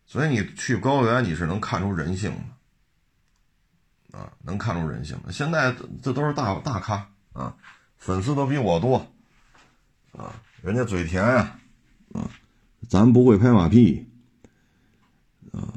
[0.08, 2.32] 所以你去高原，你是能看出人性
[4.12, 5.32] 的，啊，能看出人性的。
[5.32, 7.56] 现在这都是大大咖啊。
[7.98, 9.06] 粉丝都比我多，
[10.16, 11.60] 啊，人家嘴甜呀，
[12.14, 12.30] 啊，
[12.88, 14.08] 咱不会拍马屁，
[15.52, 15.74] 啊，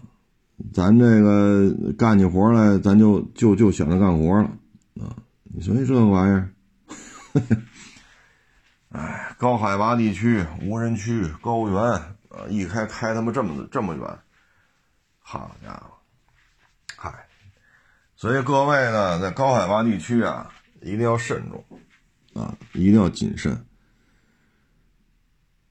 [0.72, 4.50] 咱这个干起活来，咱就就就想着干活了，
[5.02, 6.52] 啊，你说这玩意儿，
[8.92, 14.18] 哎，高海拔地区、无人区、高原，啊，一开开他妈这么这么远，
[15.18, 15.90] 好家伙，
[16.96, 17.12] 嗨，
[18.16, 21.64] 所以各位呢，在高海拔地区啊，一定要慎重。
[22.32, 23.66] 啊，一定要谨慎。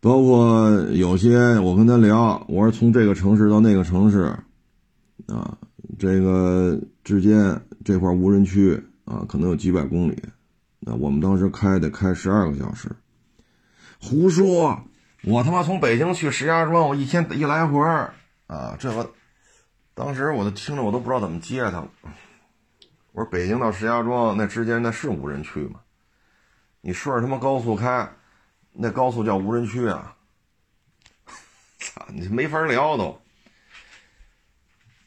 [0.02, 4.38] 包括有些我跟他聊，我说从这个城市到那个城市，
[5.28, 5.58] 啊，
[5.98, 10.22] 这个之间这块无人区啊，可能有几百公里。
[10.80, 12.90] 那我们当时开得开十二个小时，
[14.02, 14.84] 胡说！
[15.24, 17.80] 我他妈从北京去石家庄，我一天一来回
[18.48, 19.12] 啊，这个
[19.94, 21.90] 当时我都听着，我都不知道怎么接他了。
[23.12, 25.82] 我说北京到石家庄那之间那是无人区吗？
[26.82, 28.10] 你顺着他妈高速开，
[28.72, 30.16] 那高速叫无人区啊！
[31.80, 33.22] 操，你没法聊都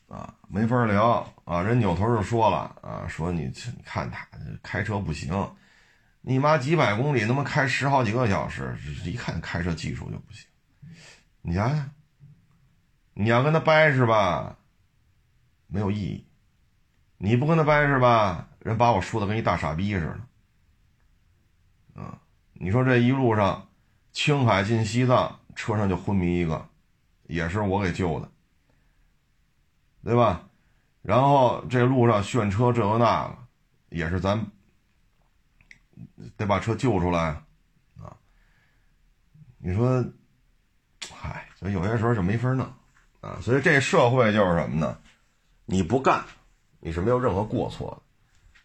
[0.08, 1.62] 啊，没法聊啊！
[1.62, 4.28] 人扭头就说了啊，说你你看他
[4.62, 5.32] 开车不行，
[6.22, 10.46] 你妈几百公里他妈开十好几个小时，一看开车技术就不行。
[11.42, 11.90] 你想想，
[13.14, 14.56] 你要跟他掰是吧？
[15.66, 16.26] 没有意义。
[17.18, 18.48] 你不跟他掰是吧？
[18.60, 20.00] 人把我说的跟一大傻逼似
[21.94, 22.00] 的。
[22.00, 22.20] 啊，
[22.52, 23.68] 你说这一路上，
[24.12, 26.68] 青海进西藏，车上就昏迷一个，
[27.24, 28.30] 也是我给救的，
[30.04, 30.48] 对吧？
[31.02, 33.38] 然后这路上炫车这个那个，
[33.88, 34.46] 也是咱
[36.36, 37.42] 得把车救出来
[38.00, 38.16] 啊。
[39.58, 40.04] 你说，
[41.14, 42.66] 嗨，所以有些时候就没法弄
[43.20, 43.38] 啊。
[43.40, 44.98] 所以这社会就是什么呢？
[45.64, 46.24] 你不干，
[46.80, 48.60] 你是没有任何过错的，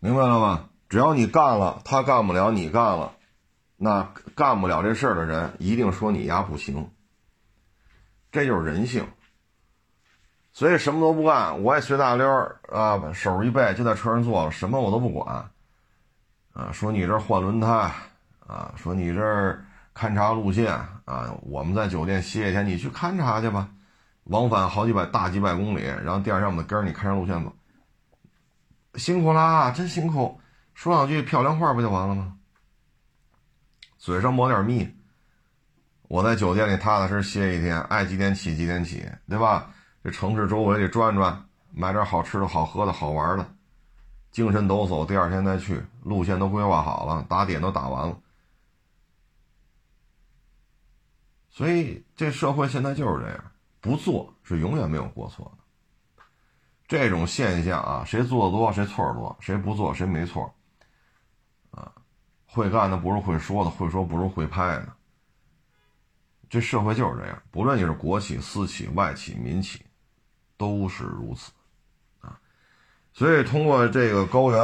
[0.00, 0.68] 明白了吗？
[0.88, 3.14] 只要你干了，他干不了，你干了，
[3.76, 6.90] 那干不了这事儿的人一定说你丫不行，
[8.32, 9.06] 这就是人性。
[10.52, 15.48] 所以什么都不干，我也随大溜儿啊，手一背就在车上坐了，什么我都不管，
[16.60, 17.90] 啊，说你这换轮胎，
[18.46, 20.70] 啊，说你这儿勘察路线
[21.06, 23.66] 啊，我们在酒店歇一天，你去勘察去吧，
[24.24, 27.56] 往返好几百大几百公里，然后第二天我们跟着你勘察路线走，
[28.96, 30.38] 辛苦啦，真辛苦，
[30.74, 32.34] 说两句漂亮话不就完了吗？
[33.96, 34.86] 嘴上抹点蜜，
[36.08, 39.70] 我在酒店里踏踏实歇一天，爱几点起几点起，对吧？
[40.04, 41.42] 这城市周围里转转，
[41.72, 43.46] 买点好吃的好喝的好玩的，
[44.30, 45.06] 精神抖擞。
[45.06, 48.18] 第二天再去，路线都规划好了，打点都打完了。
[51.48, 56.24] 所以这社会现在就是这样，不做是永远没有过错的。
[56.86, 60.54] 这种现象啊，谁做的多谁错的多，谁不做谁没错。
[61.70, 61.92] 啊，
[62.46, 64.92] 会干的不如会说的，会说不如会拍的。
[66.48, 69.84] 这社会就是这样，不论你是国企、私企、外企、民企。
[70.60, 71.52] 都是如此，
[73.12, 74.60] 所以通过这个高原，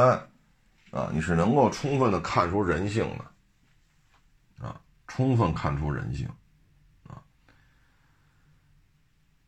[0.91, 6.27] 啊，你是能够充分的看出人性的，啊，充分看出人性，
[7.07, 7.21] 啊，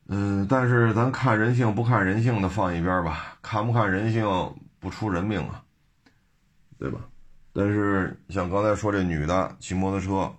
[0.08, 4.26] 嗯，但是咱看人性不看人性的放一边吧，看不看人性
[4.80, 5.64] 不出人命啊，
[6.78, 7.00] 对吧？
[7.52, 10.32] 但是像刚才说这女的骑摩托车，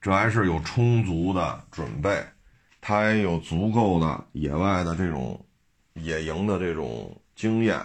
[0.00, 2.24] 这还是有充足的准备。
[2.82, 5.44] 他也有足够的野外的这种
[6.02, 7.78] 野营的这种经验，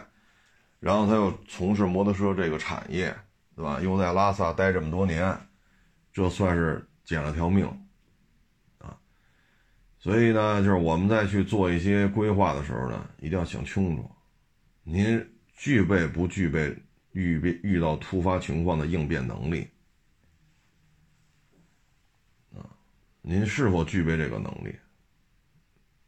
[0.79, 3.15] 然后他又从事摩托车这个产业，
[3.55, 3.79] 对吧？
[3.81, 5.37] 又在拉萨待这么多年，
[6.11, 7.65] 这算是捡了条命
[8.79, 8.97] 啊！
[9.99, 14.09] 所以呢，就是我们再去做一些规划的时候呢，一定要想清楚，
[14.83, 16.75] 您具备不具备
[17.11, 19.69] 预备遇到突发情况的应变能力
[22.53, 22.63] 啊？
[23.21, 24.75] 您是否具备这个能力？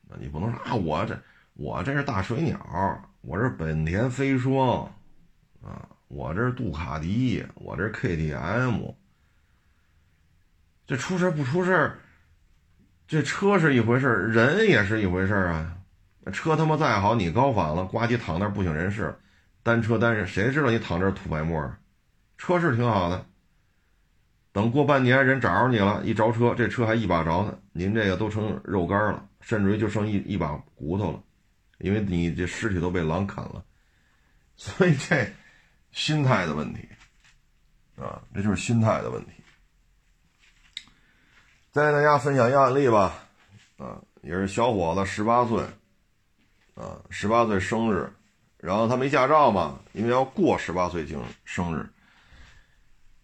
[0.09, 1.21] 那你不能说啊，我这
[1.57, 4.83] 我这是大水鸟，我这本田飞霜，
[5.63, 8.93] 啊，我这是杜卡迪，我这是 KTM，
[10.85, 11.91] 这出事不出事
[13.07, 15.73] 这车是一回事人也是一回事啊。
[16.31, 19.17] 车他妈再好，你高反了，呱唧躺那不省人事，
[19.63, 21.79] 单车单人，谁知道你躺这吐白沫啊？
[22.37, 23.25] 车是挺好的，
[24.51, 29.23] 等过半年人找着你了，一着车，这车还一把着呢，您这个都成肉干了。
[29.39, 31.23] 甚至于就剩一一把骨头了，
[31.77, 33.63] 因为你这尸体都被狼啃了，
[34.55, 35.31] 所以这
[35.91, 36.87] 心态的问题
[37.95, 39.31] 啊，这就是心态的问题。
[41.71, 43.13] 再给大家分享一个案例吧，
[43.77, 45.63] 啊，也是小伙子十八岁，
[46.73, 48.11] 啊，十八岁生日，
[48.57, 51.87] 然后他没驾照嘛，因为要过十八岁生生日，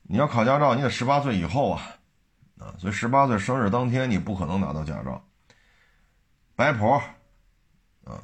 [0.04, 1.82] 你要考驾照，你得十八岁以后啊，
[2.60, 5.28] 啊，所以十八岁生日当天你不可能拿到驾照。
[6.56, 7.02] 白婆，
[8.04, 8.22] 啊，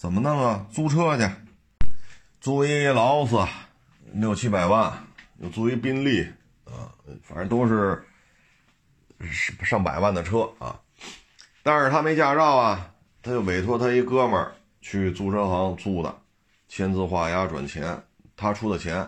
[0.00, 0.66] 怎么弄啊？
[0.72, 1.30] 租车去，
[2.40, 3.36] 租一劳斯，
[4.14, 4.90] 六七百万；
[5.40, 6.22] 又租一宾利，
[6.64, 6.88] 啊，
[7.22, 8.02] 反正都是
[9.30, 10.80] 上上百万的车啊。
[11.62, 16.18] 但是他没驾照啊，他就委托他一哥们儿去租车行租的，
[16.66, 18.02] 签字画押转钱，
[18.34, 19.06] 他出的钱，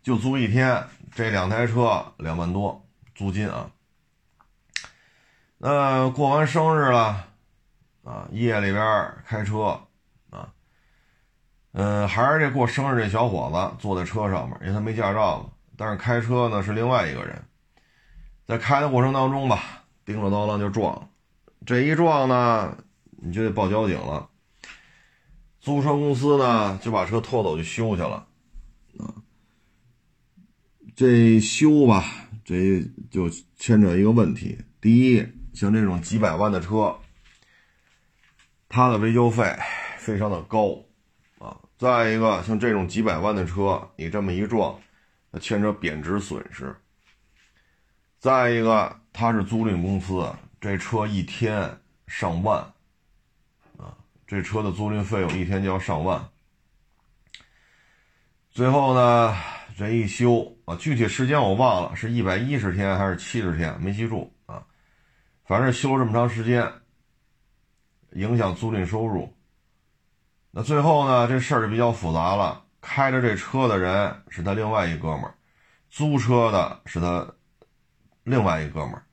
[0.00, 3.68] 就租一天，这两台车两万多租金啊。
[5.58, 7.26] 那过完生日了。
[8.02, 9.78] 啊，夜里边开车，
[11.72, 15.50] 嗯，还是这过生日这小伙子坐在车上面，因为他没驾照。
[15.76, 17.42] 但是开车呢是另外一个人，
[18.46, 21.10] 在开的过程当中吧，叮了当啷就撞，
[21.64, 22.76] 这一撞呢，
[23.22, 24.28] 你就得报交警了。
[25.60, 28.26] 租车公司呢就把车拖走去修去了，
[28.98, 29.14] 啊，
[30.96, 32.04] 这修吧，
[32.44, 34.58] 这就牵扯一个问题。
[34.80, 36.96] 第一，像这种几百万的车。
[38.72, 39.58] 它的维修费
[39.98, 40.78] 非常的高，
[41.80, 44.78] 再一个像这种几百万的车，你这么一撞，
[45.30, 46.76] 那牵扯贬值损失。
[48.18, 51.74] 再一个，他是租赁公司，这车一天
[52.06, 52.58] 上万，
[53.78, 56.22] 啊，这车的租赁费用一天就要上万。
[58.50, 59.34] 最后呢，
[59.74, 64.62] 这一修啊，具体时间我忘了，是一百一十天还是七十天，没记住啊。
[65.46, 66.70] 反正修了这么长时间，
[68.12, 69.34] 影响租赁收入。
[70.52, 72.62] 那最后呢，这事儿就比较复杂了。
[72.80, 75.34] 开着这车的人是他另外一哥们儿，
[75.90, 77.30] 租车的是他
[78.24, 79.04] 另外一哥们儿，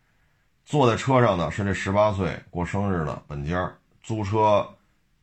[0.66, 3.72] 坐在车上的是这十八岁过生日的本家，
[4.02, 4.66] 租车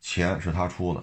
[0.00, 1.02] 钱是他出的。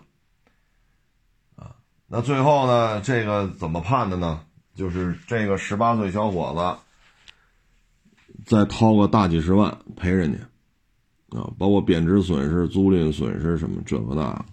[1.56, 4.46] 啊，那最后呢，这个怎么判的呢？
[4.76, 14.46] 就是这个十八岁小伙子再掏个大几十万赔人家，啊，包括贬值损失、租赁损失什么这个那个。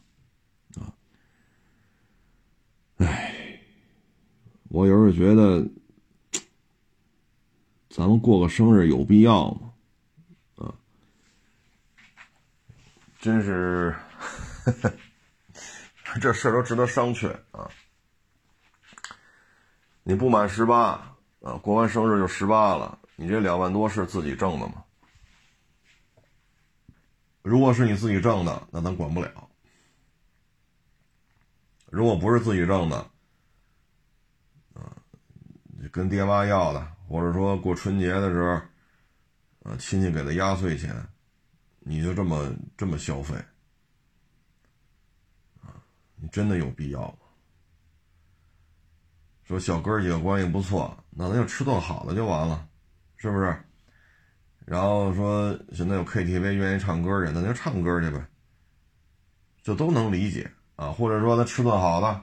[2.99, 3.61] 唉，
[4.69, 5.69] 我有时候觉得，
[7.89, 9.73] 咱们过个生日有必要吗？
[10.57, 10.75] 啊，
[13.21, 13.95] 真是，
[16.21, 17.71] 这事儿都值得商榷啊！
[20.03, 24.85] 你不满十八啊，过完生日就十八了，你这两万多是自己挣的吗？
[27.43, 29.48] 如果是你自己挣的，那咱管不了。
[31.91, 32.97] 如果不是自己挣的，
[34.75, 34.97] 啊，
[35.91, 40.95] 跟爹妈要的，或者说过春节的时候，啊，亲戚给的压岁钱，
[41.81, 43.35] 你就这么这么消费，
[45.63, 45.81] 啊，
[46.17, 47.19] 你真的有必要吗？
[49.45, 52.69] 说小哥几个关系不错，那咱就吃顿好的就完了，
[53.17, 53.65] 是不是？
[54.67, 58.23] 然后说现在有 KTV 愿意唱歌去，那就唱歌去呗，
[59.63, 60.53] 这都能理解。
[60.79, 62.23] 啊，或者说他吃顿好的，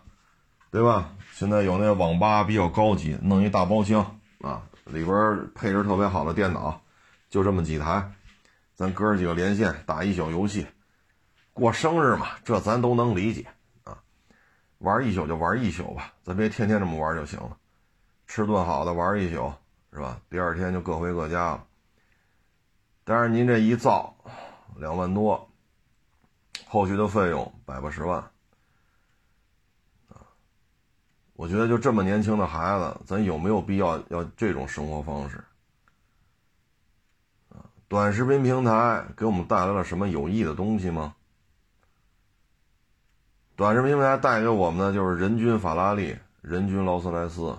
[0.72, 1.12] 对吧？
[1.34, 6.80] 现在有那个网吧比较高级，弄一大包厢啊，里边配置特别好的电脑，
[7.30, 8.10] 就这么几台，
[8.74, 10.66] 咱哥几个连线打一宿游戏，
[11.51, 13.45] 过生日嘛，这咱都能理解
[13.84, 13.97] 啊。
[14.78, 17.58] 玩一宿就玩一宿吧，咱别天天这么玩就行了。
[18.28, 19.53] 吃顿好的玩一宿
[19.91, 20.22] 是吧？
[20.30, 21.66] 第二天就各回各家了。
[23.03, 24.16] 但是您这一造
[24.78, 25.49] 两万多，
[26.70, 28.32] 后续的费用百八十万。
[31.36, 35.43] 我觉得就这么年轻的孩子，咱有没有必要要这种生活方式？
[37.88, 41.13] 短视频平台给我们带来了什么有益的东西吗？
[43.55, 47.57] 短视频平台带给我们的就是人均法拉利、人均劳斯莱斯。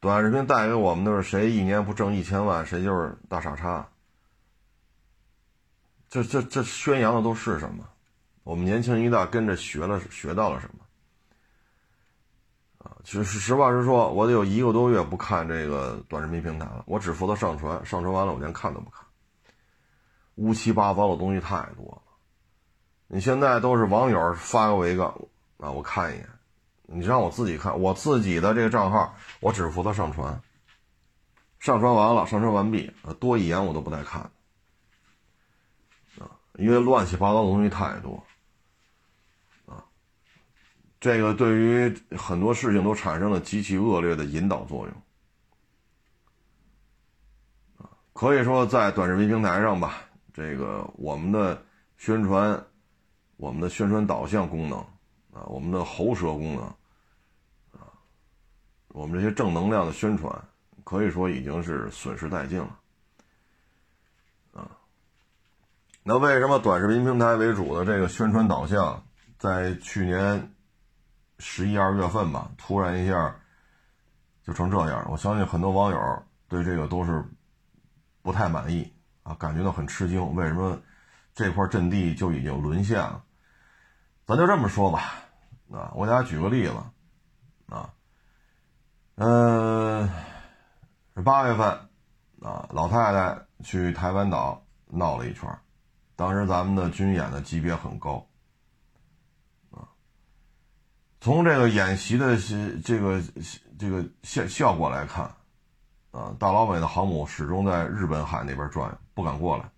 [0.00, 3.88] 短视频带给我们的是谁一年不挣一千万，谁就是大傻叉。
[6.08, 7.88] 这这这宣扬的都是什么？
[8.42, 10.81] 我们年轻一代跟着学了学到了什么？
[13.04, 16.84] 其实实话实说，我得有一个多月不看这个短视频平台了。
[16.86, 19.04] 我只负责上传，上传完了我连看都不看。
[20.36, 22.02] 乌七八糟的东西太多了。
[23.08, 25.04] 你现在都是网友发给我一个
[25.58, 26.28] 啊，我看一眼。
[26.86, 30.40] 你让我自己看，我自己的这个账号，我只负责上传。
[31.58, 34.22] 上传完了，上传完毕，多一眼我都不带看
[36.18, 38.24] 啊，因为乱七八糟的东西太多。
[41.02, 44.94] 这个对于很多事情都产生了极其恶劣的引导作用，
[48.12, 51.60] 可以说在短视频平台上吧，这个我们的
[51.98, 52.64] 宣传，
[53.36, 54.78] 我们的宣传导向功能，
[55.32, 56.62] 啊，我们的喉舌功能，
[57.72, 57.90] 啊，
[58.90, 60.32] 我们这些正能量的宣传，
[60.84, 62.78] 可以说已经是损失殆尽了，
[64.52, 64.70] 啊，
[66.04, 69.04] 那为什么短视频平台为主的这个宣传导向
[69.36, 70.51] 在去年？
[71.44, 73.34] 十一二月份吧，突然一下
[74.44, 77.24] 就成这样，我相信很多网友对这个都是
[78.22, 78.92] 不太满意
[79.24, 80.34] 啊，感觉到很吃惊。
[80.36, 80.80] 为什么
[81.34, 83.24] 这块阵地就已经沦陷了？
[84.24, 85.14] 咱就这么说吧，
[85.72, 86.76] 啊，我给大家举个例子，
[87.74, 87.92] 啊，
[89.16, 90.08] 嗯，
[91.16, 91.68] 是八月份
[92.40, 95.50] 啊，老太太去台湾岛闹了一圈，
[96.14, 98.24] 当时咱们的军演的级别很高。
[101.22, 102.36] 从这个演习的
[102.84, 103.22] 这个
[103.78, 105.24] 这个效效果来看，
[106.10, 109.70] 啊，大老美的航母始终在日本海那边转，不敢过来。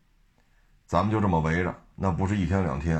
[0.86, 2.96] 咱们就这么围着，那不是一天两天，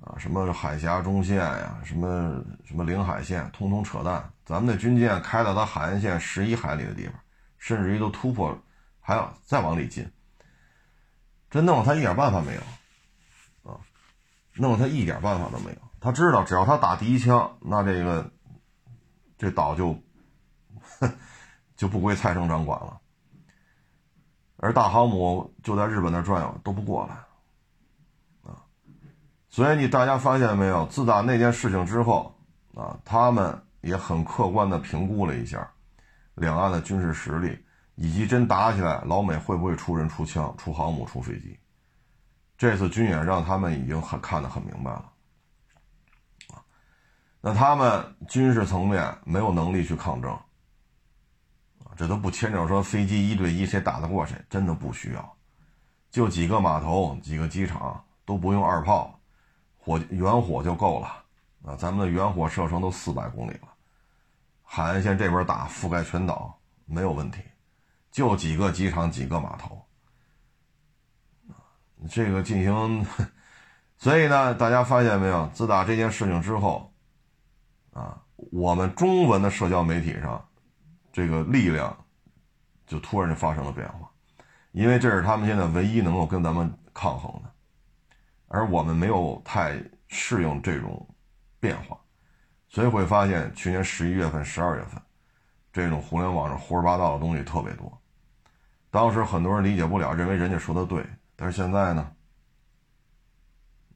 [0.00, 4.28] 啊，什么海峡中线呀，什么什么领海线，通通扯淡。
[4.44, 7.14] 咱们的军舰开到它海岸线十一海里的地方，
[7.58, 8.60] 甚至于都突破，
[8.98, 10.04] 还要再往里进。
[11.48, 13.78] 这弄他一点办法没有，啊，
[14.54, 15.76] 弄他一点办法都没有。
[16.06, 18.30] 他知道，只要他打第一枪，那这个
[19.36, 20.00] 这岛就
[21.74, 23.00] 就不归蔡省长管了。
[24.58, 27.14] 而大航母就在日本那转悠，都不过来
[28.48, 28.62] 啊。
[29.48, 30.86] 所以你大家发现没有？
[30.86, 32.38] 自打那件事情之后
[32.76, 35.68] 啊，他们也很客观的评估了一下
[36.36, 37.58] 两岸的军事实力，
[37.96, 41.58] 以及真打起来，老美会不会出人、出枪、出航母、出飞机？
[42.56, 45.10] 这次军演让他们已经很看得很明白了。
[47.48, 50.36] 那他们军事层面没有能力去抗争。
[51.96, 55.36] 这都不牵扯说飞机一对一谁打得过谁，真的不需要，
[56.10, 59.20] 就几个码头、几个机场都不用二炮，
[59.78, 61.06] 火远火就够了
[61.64, 61.76] 啊！
[61.76, 63.68] 咱们的远火射程都四百公里了，
[64.64, 67.40] 海岸线这边打覆盖全岛没有问题，
[68.10, 69.86] 就几个机场、几个码头
[72.10, 73.06] 这个进行，
[73.98, 75.48] 所以呢，大家发现没有？
[75.54, 76.92] 自打这件事情之后，
[77.96, 80.46] 啊，我们中文的社交媒体上。
[81.12, 81.96] 这个力量
[82.86, 84.06] 就突然就发生了变化，
[84.72, 87.50] 因为这是他们现在唯一能够跟咱们抗衡的，
[88.48, 91.08] 而我们没有太适应这种
[91.58, 91.98] 变化，
[92.68, 95.00] 所以会发现去年十一月份、十二月份，
[95.72, 97.98] 这种互联网上胡说八道的东西特别多。
[98.90, 101.02] 当时很多人理解不了，认为人家说的对，
[101.34, 102.12] 但是现在呢？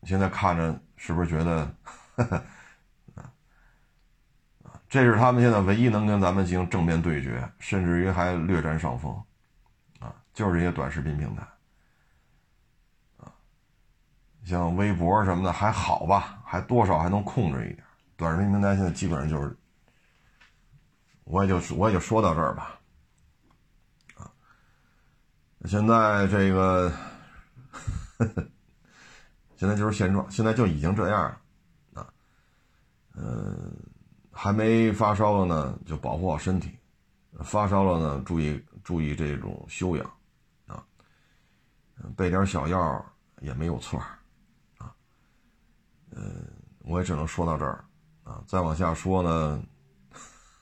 [0.05, 1.75] 现在看着是不是觉得？
[4.91, 9.15] 这是他们现在唯一能跟咱们进行正面对决，甚至于还略占上风，
[10.01, 11.47] 啊，就是这些短视频平台，
[13.19, 13.31] 啊，
[14.45, 17.85] 像微博什么的还好吧，还多少还能控制一点。
[18.17, 19.57] 短视频平台现在基本上就是，
[21.23, 22.81] 我也就我也就说到这儿吧，
[24.17, 24.29] 啊，
[25.67, 26.93] 现在这个，
[29.57, 31.39] 现在就是现状，现在就已经这样
[31.93, 32.13] 了，啊，
[33.15, 33.73] 嗯。
[34.43, 36.71] 还没发烧了呢，就保护好身体；
[37.45, 40.13] 发烧了呢，注意注意这种休养，
[40.67, 40.83] 啊，
[42.17, 43.05] 备点小药
[43.43, 44.01] 也没有错
[44.79, 44.91] 啊。
[46.13, 46.43] 嗯，
[46.87, 47.85] 我也只能说到这儿，
[48.25, 49.63] 啊，再往下说呢，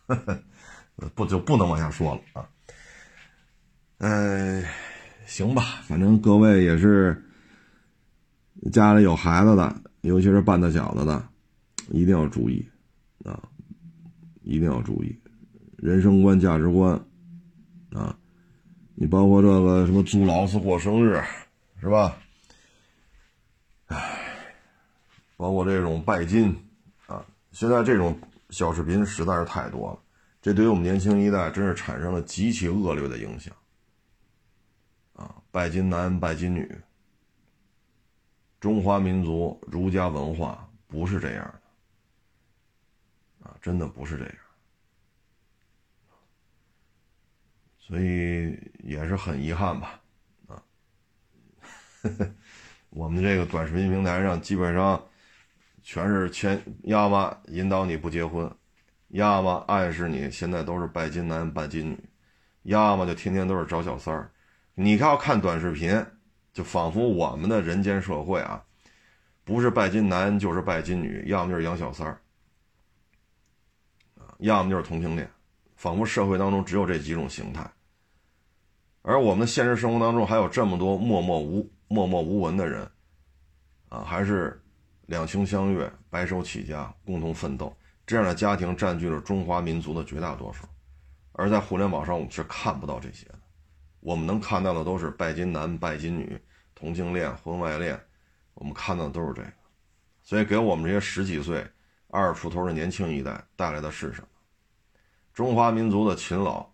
[1.15, 2.49] 不就不能往下说了啊。
[3.99, 4.65] 嗯，
[5.25, 7.25] 行吧，反正各位也是
[8.73, 11.29] 家里有孩子的，尤其是半大小子的，
[11.91, 12.69] 一定要注意。
[14.49, 15.15] 一定要注意，
[15.77, 16.99] 人生观、价值观，
[17.93, 18.19] 啊，
[18.95, 21.23] 你包括这个什么祝老师过生日，
[21.79, 22.17] 是吧？
[23.89, 24.19] 唉，
[25.37, 26.49] 包括这种拜金，
[27.07, 27.23] 啊，
[27.53, 28.19] 现在这种
[28.49, 29.99] 小视频实在是太多了，
[30.41, 33.55] 这对于我们年轻一代真是产生了极其恶劣的影响。
[35.13, 36.67] 啊，拜金男、拜金女，
[38.61, 41.61] 中华民族儒家文化不是这样的。
[43.61, 44.35] 真的不是这样，
[47.79, 50.01] 所以也是很遗憾吧，
[50.47, 50.63] 啊，
[52.91, 55.03] 我们这个短视频平台上基本上
[55.83, 58.51] 全是前要么引导你不结婚，
[59.09, 61.99] 要么暗示你现在都是拜金男拜金女，
[62.65, 64.31] 要么就天天都是找小三儿。
[64.75, 66.07] 你要看短视频，
[66.53, 68.63] 就仿佛我们的人间社会啊，
[69.45, 72.21] 不是拜金男就是拜金女，要么就是养小三儿。
[74.39, 75.29] 要么就是同性恋，
[75.77, 77.69] 仿佛社会当中只有这几种形态，
[79.03, 82.89] 而我们的现实生活当中还有这么多默默无默默无闻的人，
[83.89, 84.63] 啊，还是
[85.07, 87.77] 两情相悦、白手起家、共同奋斗
[88.07, 90.65] 这样的家庭占据了中华民族的绝大多数，
[91.33, 93.39] 而在互联网上我们是看不到这些的，
[93.99, 96.41] 我们能看到的都是拜金男、拜金女、
[96.77, 98.01] 同性恋、婚外恋，
[98.55, 99.53] 我们看到的都是这个，
[100.23, 101.67] 所以给我们这些十几岁。
[102.11, 104.29] 二出头的年轻一代带来的是什么？
[105.35, 106.67] 中华民族的勤劳、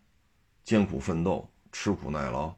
[0.63, 2.55] 艰苦奋斗、吃苦耐劳，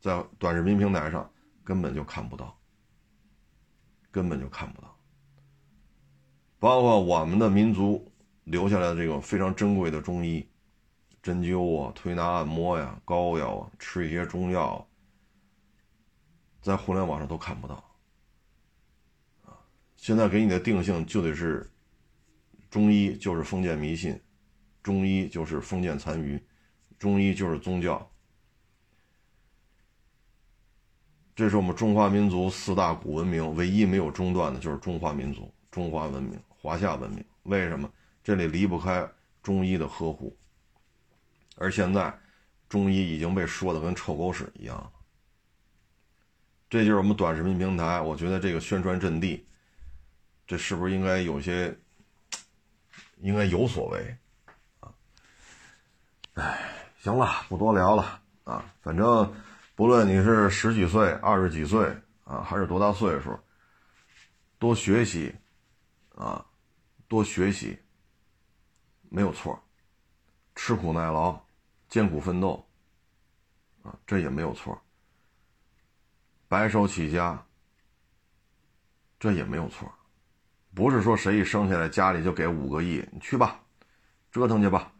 [0.00, 1.30] 在短视频平台上
[1.62, 2.58] 根本就看不到，
[4.10, 4.98] 根本就看不到。
[6.58, 8.10] 包括我们的民族
[8.44, 10.48] 留下来的这个非常珍贵的中医，
[11.22, 14.88] 针灸啊、推拿按摩呀、膏药啊、吃一些中药，
[16.62, 17.84] 在互联网上都看不到。
[19.96, 21.70] 现在给你的定性就得是。
[22.68, 24.20] 中医就是封建迷信，
[24.82, 26.40] 中医就是封建残余，
[26.98, 28.10] 中医就是宗教。
[31.34, 37.24] 这是我们中华民族四大古文明唯一没有中断的，就是中华民族、中华文明、华夏文明。
[37.44, 37.90] 为什么？
[38.24, 39.08] 这里离不开
[39.42, 40.36] 中医的呵护。
[41.56, 42.12] 而现在，
[42.68, 44.90] 中医已经被说的跟臭狗屎一样了。
[46.68, 49.46] 这就是我们短视频平台，我觉得这个宣传阵地，
[50.46, 51.76] 这是不是应该有些？
[53.16, 54.16] 应该有所为，
[54.80, 54.92] 啊，
[56.34, 56.58] 哎，
[57.00, 58.64] 行了，不多聊了啊。
[58.82, 59.34] 反正
[59.74, 63.38] 不论你是十几岁、二十几岁啊，还是多大岁数，
[64.58, 65.34] 多学习，
[66.14, 66.44] 啊，
[67.08, 67.78] 多学习，
[69.08, 69.62] 没有错。
[70.54, 71.38] 吃苦耐劳，
[71.88, 72.66] 艰苦奋斗，
[73.82, 74.80] 啊，这也没有错。
[76.48, 77.44] 白手起家，
[79.18, 79.92] 这也没有错。
[80.76, 83.58] 不是说谁一生下来家里就给五个亿，你去吧，
[84.30, 84.92] 折腾去吧。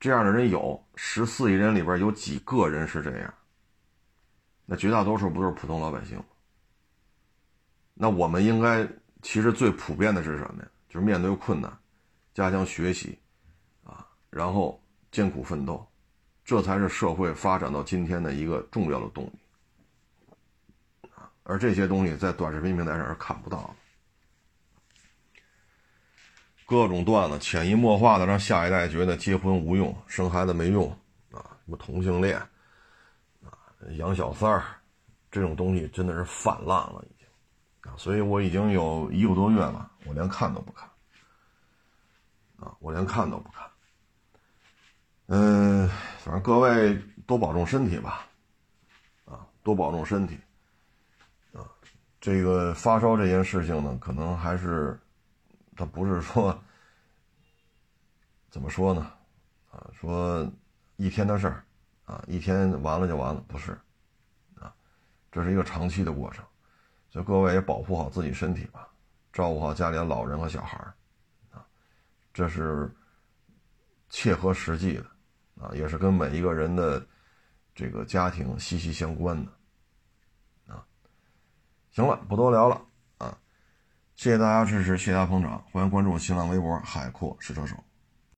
[0.00, 3.34] 这样的人有十四亿人里边有几个人是这样？
[4.64, 6.24] 那绝大多数不都是普通老百姓吗？
[7.92, 8.88] 那我们应该
[9.20, 10.68] 其实最普遍的是什么呀？
[10.88, 11.70] 就是面对困难，
[12.32, 13.18] 加强学习，
[13.84, 15.86] 啊，然后艰苦奋斗，
[16.46, 19.38] 这才是社会发展到今天的一个重要的动力，
[21.14, 23.74] 啊，而这些东西在短视频平台上是看不到的。
[26.70, 30.88] 各种段子潜移默化的让下一代觉得结婚无用，生孩子没用，
[31.32, 32.38] 啊，什么同性恋，
[33.42, 33.50] 啊，
[33.96, 34.62] 养小三儿，
[35.32, 37.26] 这种东西真的是泛滥了，已经，
[37.90, 40.88] 啊，所以我已经有一个多月了，我连看都不看，
[42.60, 43.66] 啊，我连看都不看，
[45.26, 45.88] 嗯，
[46.20, 46.96] 反正各位
[47.26, 48.28] 多保重身体吧，
[49.24, 50.38] 啊，多保重身体，
[51.52, 51.66] 啊，
[52.20, 54.96] 这个发烧这件事情呢，可能还是。
[55.80, 56.62] 他不是说
[58.50, 59.10] 怎么说呢？
[59.70, 60.46] 啊，说
[60.96, 61.64] 一天的事儿，
[62.04, 63.72] 啊，一天完了就完了，不是，
[64.56, 64.74] 啊，
[65.32, 66.44] 这是一个长期的过程，
[67.08, 68.92] 所以各位也保护好自己身体吧，
[69.32, 70.76] 照顾好家里的老人和小孩，
[71.50, 71.66] 啊，
[72.34, 72.94] 这是
[74.10, 75.06] 切合实际的，
[75.62, 77.02] 啊，也是跟每一个人的
[77.74, 80.84] 这个家庭息息相关的，啊，
[81.90, 82.82] 行了，不多聊了。
[84.20, 87.74] 谢谢大家支持，谢谢大家捧场，欢迎关注我新浪微博“海阔试车手”。